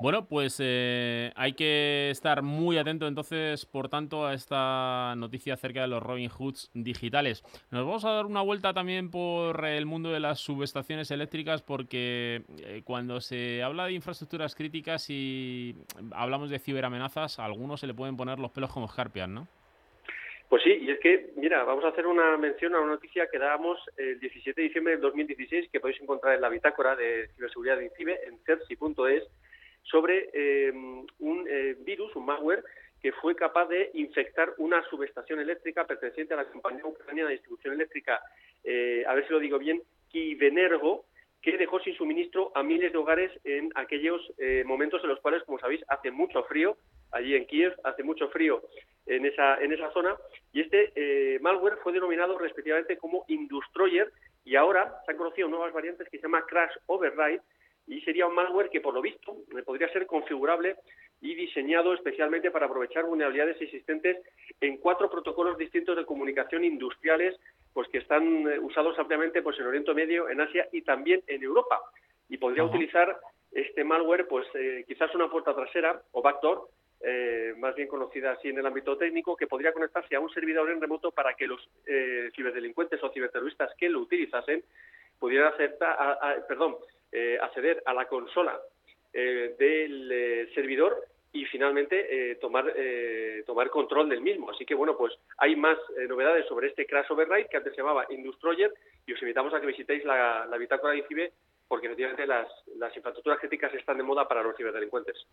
[0.00, 5.82] Bueno, pues eh, hay que estar muy atento entonces, por tanto, a esta noticia acerca
[5.82, 7.44] de los Robin Hoods digitales.
[7.70, 12.42] Nos vamos a dar una vuelta también por el mundo de las subestaciones eléctricas porque
[12.58, 15.76] eh, cuando se habla de infraestructuras críticas y
[16.12, 19.46] hablamos de ciberamenazas, a algunos se le pueden poner los pelos como escarpias, ¿no?
[20.54, 23.40] Pues sí, y es que, mira, vamos a hacer una mención a una noticia que
[23.40, 27.78] dábamos el 17 de diciembre del 2016, que podéis encontrar en la bitácora de ciberseguridad
[27.78, 29.24] de INCIBE, en cersi.es,
[29.82, 32.62] sobre eh, un eh, virus, un malware,
[33.02, 37.74] que fue capaz de infectar una subestación eléctrica perteneciente a la compañía ucraniana de distribución
[37.74, 38.20] eléctrica,
[38.62, 41.06] eh, a ver si lo digo bien, Kivenergo,
[41.44, 45.42] que dejó sin suministro a miles de hogares en aquellos eh, momentos en los cuales,
[45.42, 46.78] como sabéis, hace mucho frío,
[47.14, 48.62] allí en Kiev hace mucho frío
[49.06, 50.16] en esa, en esa zona,
[50.52, 54.10] y este eh, malware fue denominado respectivamente como Industroyer,
[54.44, 57.42] y ahora se han conocido nuevas variantes que se llama Crash Override,
[57.86, 60.76] y sería un malware que, por lo visto, eh, podría ser configurable
[61.20, 64.18] y diseñado especialmente para aprovechar vulnerabilidades existentes
[64.60, 67.38] en cuatro protocolos distintos de comunicación industriales
[67.72, 71.42] pues que están eh, usados ampliamente pues en Oriente Medio, en Asia y también en
[71.42, 71.80] Europa.
[72.28, 73.18] Y podría utilizar
[73.52, 76.68] este malware pues eh, quizás una puerta trasera o backdoor,
[77.00, 80.70] eh, más bien conocida así en el ámbito técnico, que podría conectarse a un servidor
[80.70, 84.62] en remoto para que los eh, ciberdelincuentes o ciberterroristas que lo utilizasen
[85.18, 86.76] pudieran aceptar, a- perdón,
[87.12, 88.58] eh, acceder a la consola
[89.12, 91.96] eh, del eh, servidor y finalmente
[92.30, 92.72] eh, tomar
[93.44, 94.50] tomar control del mismo.
[94.50, 95.76] Así que bueno, pues hay más
[96.08, 98.72] novedades sobre este Crash Override que antes se llamaba Industroyer
[99.04, 101.32] y os invitamos a que visitéis la, la bitácora de ICIBE
[101.68, 105.26] porque efectivamente las, las infraestructuras críticas están de moda para los ciberdelincuentes.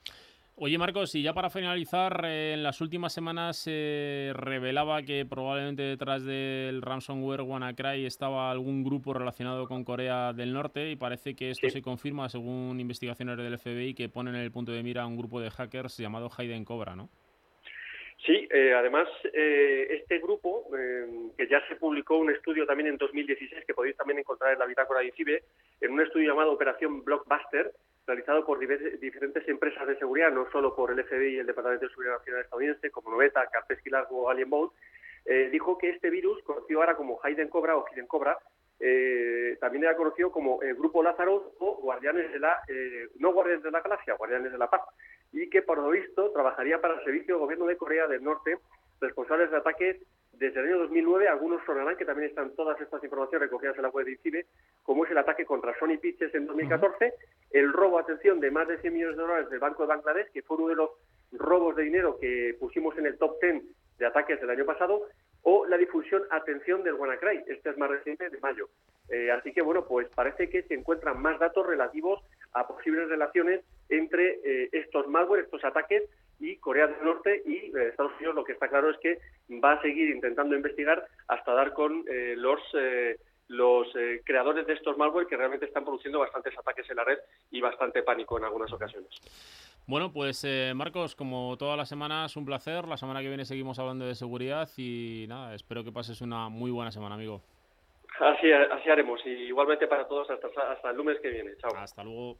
[0.56, 5.82] Oye, Marcos, y ya para finalizar, eh, en las últimas semanas se revelaba que probablemente
[5.82, 11.52] detrás del ransomware WannaCry estaba algún grupo relacionado con Corea del Norte y parece que
[11.52, 15.08] esto se confirma según investigaciones del FBI que ponen en el punto de mira a
[15.08, 17.10] un grupo de hackers llamado Hayden Cobra, ¿no?
[18.26, 22.98] Sí, eh, además, eh, este grupo, eh, que ya se publicó un estudio también en
[22.98, 25.44] 2016, que podéis también encontrar en la bitácora de ICIBE,
[25.82, 27.72] en un estudio llamado Operación Blockbuster,
[28.06, 31.92] realizado por diferentes empresas de seguridad, no solo por el FBI y el Departamento de
[31.92, 34.74] Seguridad Nacional estadounidense, como Noveta, Kaspersky Largo o Alien Bolt,
[35.26, 38.38] eh, dijo que este virus, conocido ahora como Hayden Cobra o Hidden Cobra,
[38.84, 43.64] eh, también era conocido como el Grupo Lázaro o Guardianes de la, eh, no Guardianes
[43.64, 44.82] de la Galaxia, Guardianes de la Paz,
[45.32, 48.58] y que por lo visto trabajaría para el Servicio de Gobierno de Corea del Norte,
[49.00, 49.98] responsables de ataques
[50.34, 51.28] desde el año 2009.
[51.28, 54.46] Algunos sonarán que también están todas estas informaciones recogidas en la web de ICIBE,
[54.82, 57.14] como es el ataque contra Sony Pictures en 2014,
[57.52, 60.42] el robo, atención, de más de 100 millones de dólares del Banco de Bangladesh, que
[60.42, 60.90] fue uno de los
[61.34, 63.64] robos de dinero que pusimos en el top 10
[64.00, 65.08] de ataques del año pasado,
[65.44, 67.44] o la difusión, atención, del WannaCry.
[67.48, 68.70] Este es más reciente, de mayo.
[69.10, 72.22] Eh, así que, bueno, pues parece que se encuentran más datos relativos
[72.54, 76.04] a posibles relaciones entre eh, estos malware, estos ataques,
[76.42, 78.36] y Corea del Norte y eh, Estados Unidos.
[78.36, 79.20] Lo que está claro es que
[79.64, 82.60] va a seguir intentando investigar hasta dar con eh, los
[83.52, 87.20] los eh, creadores de estos malware que realmente están produciendo bastantes ataques en la red
[87.52, 89.10] y bastante pánico en algunas ocasiones.
[89.88, 92.88] Bueno, pues eh, Marcos, como todas las semanas, un placer.
[92.88, 96.72] La semana que viene seguimos hablando de seguridad y nada, espero que pases una muy
[96.72, 97.42] buena semana, amigo.
[98.20, 99.20] Así, así haremos.
[99.26, 101.52] Y igualmente para todos hasta, hasta el lunes que viene.
[101.58, 101.76] Chao.
[101.76, 102.38] Hasta luego.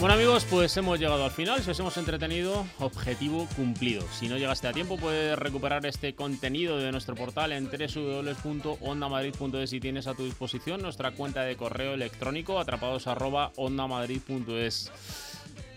[0.00, 1.62] Bueno amigos, pues hemos llegado al final.
[1.62, 4.02] Si os hemos entretenido, objetivo cumplido.
[4.10, 9.80] Si no llegaste a tiempo, puedes recuperar este contenido de nuestro portal en www.ondamadrid.es y
[9.80, 14.90] tienes a tu disposición nuestra cuenta de correo electrónico atrapados@ondamadrid.es.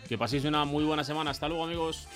[0.07, 1.31] Que paséis una muy buena semana.
[1.31, 2.07] Hasta luego amigos.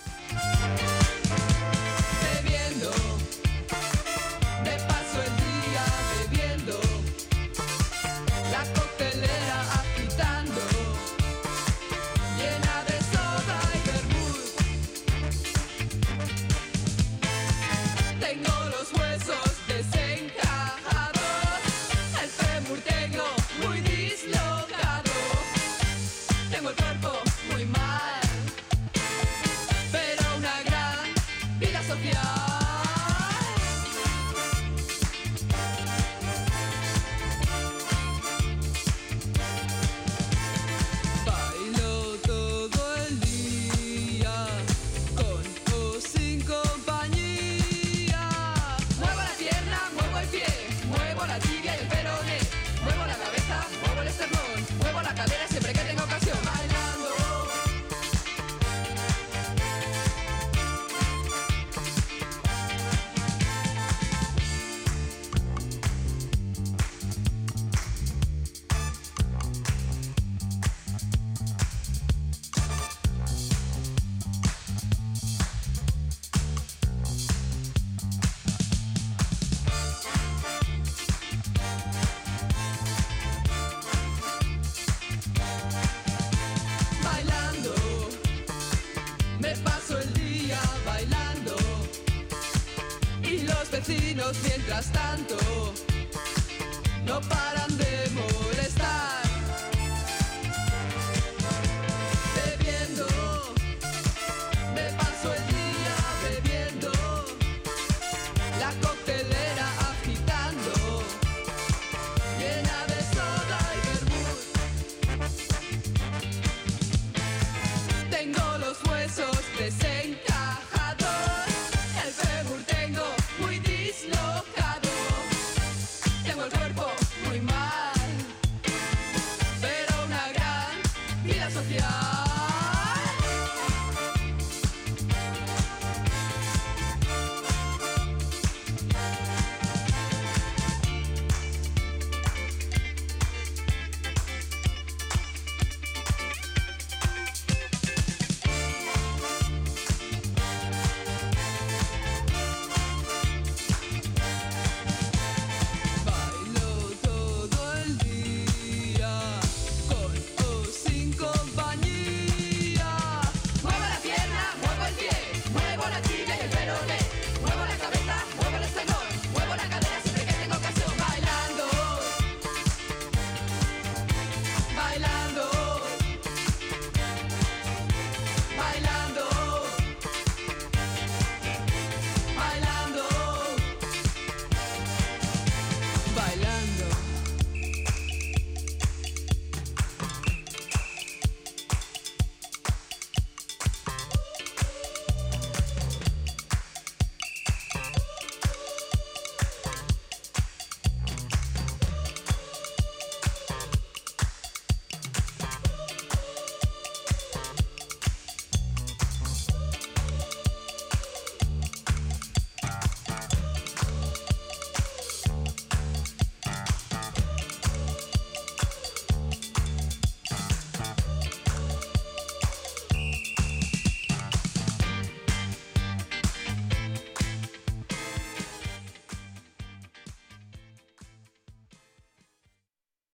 [131.69, 132.06] Yeah.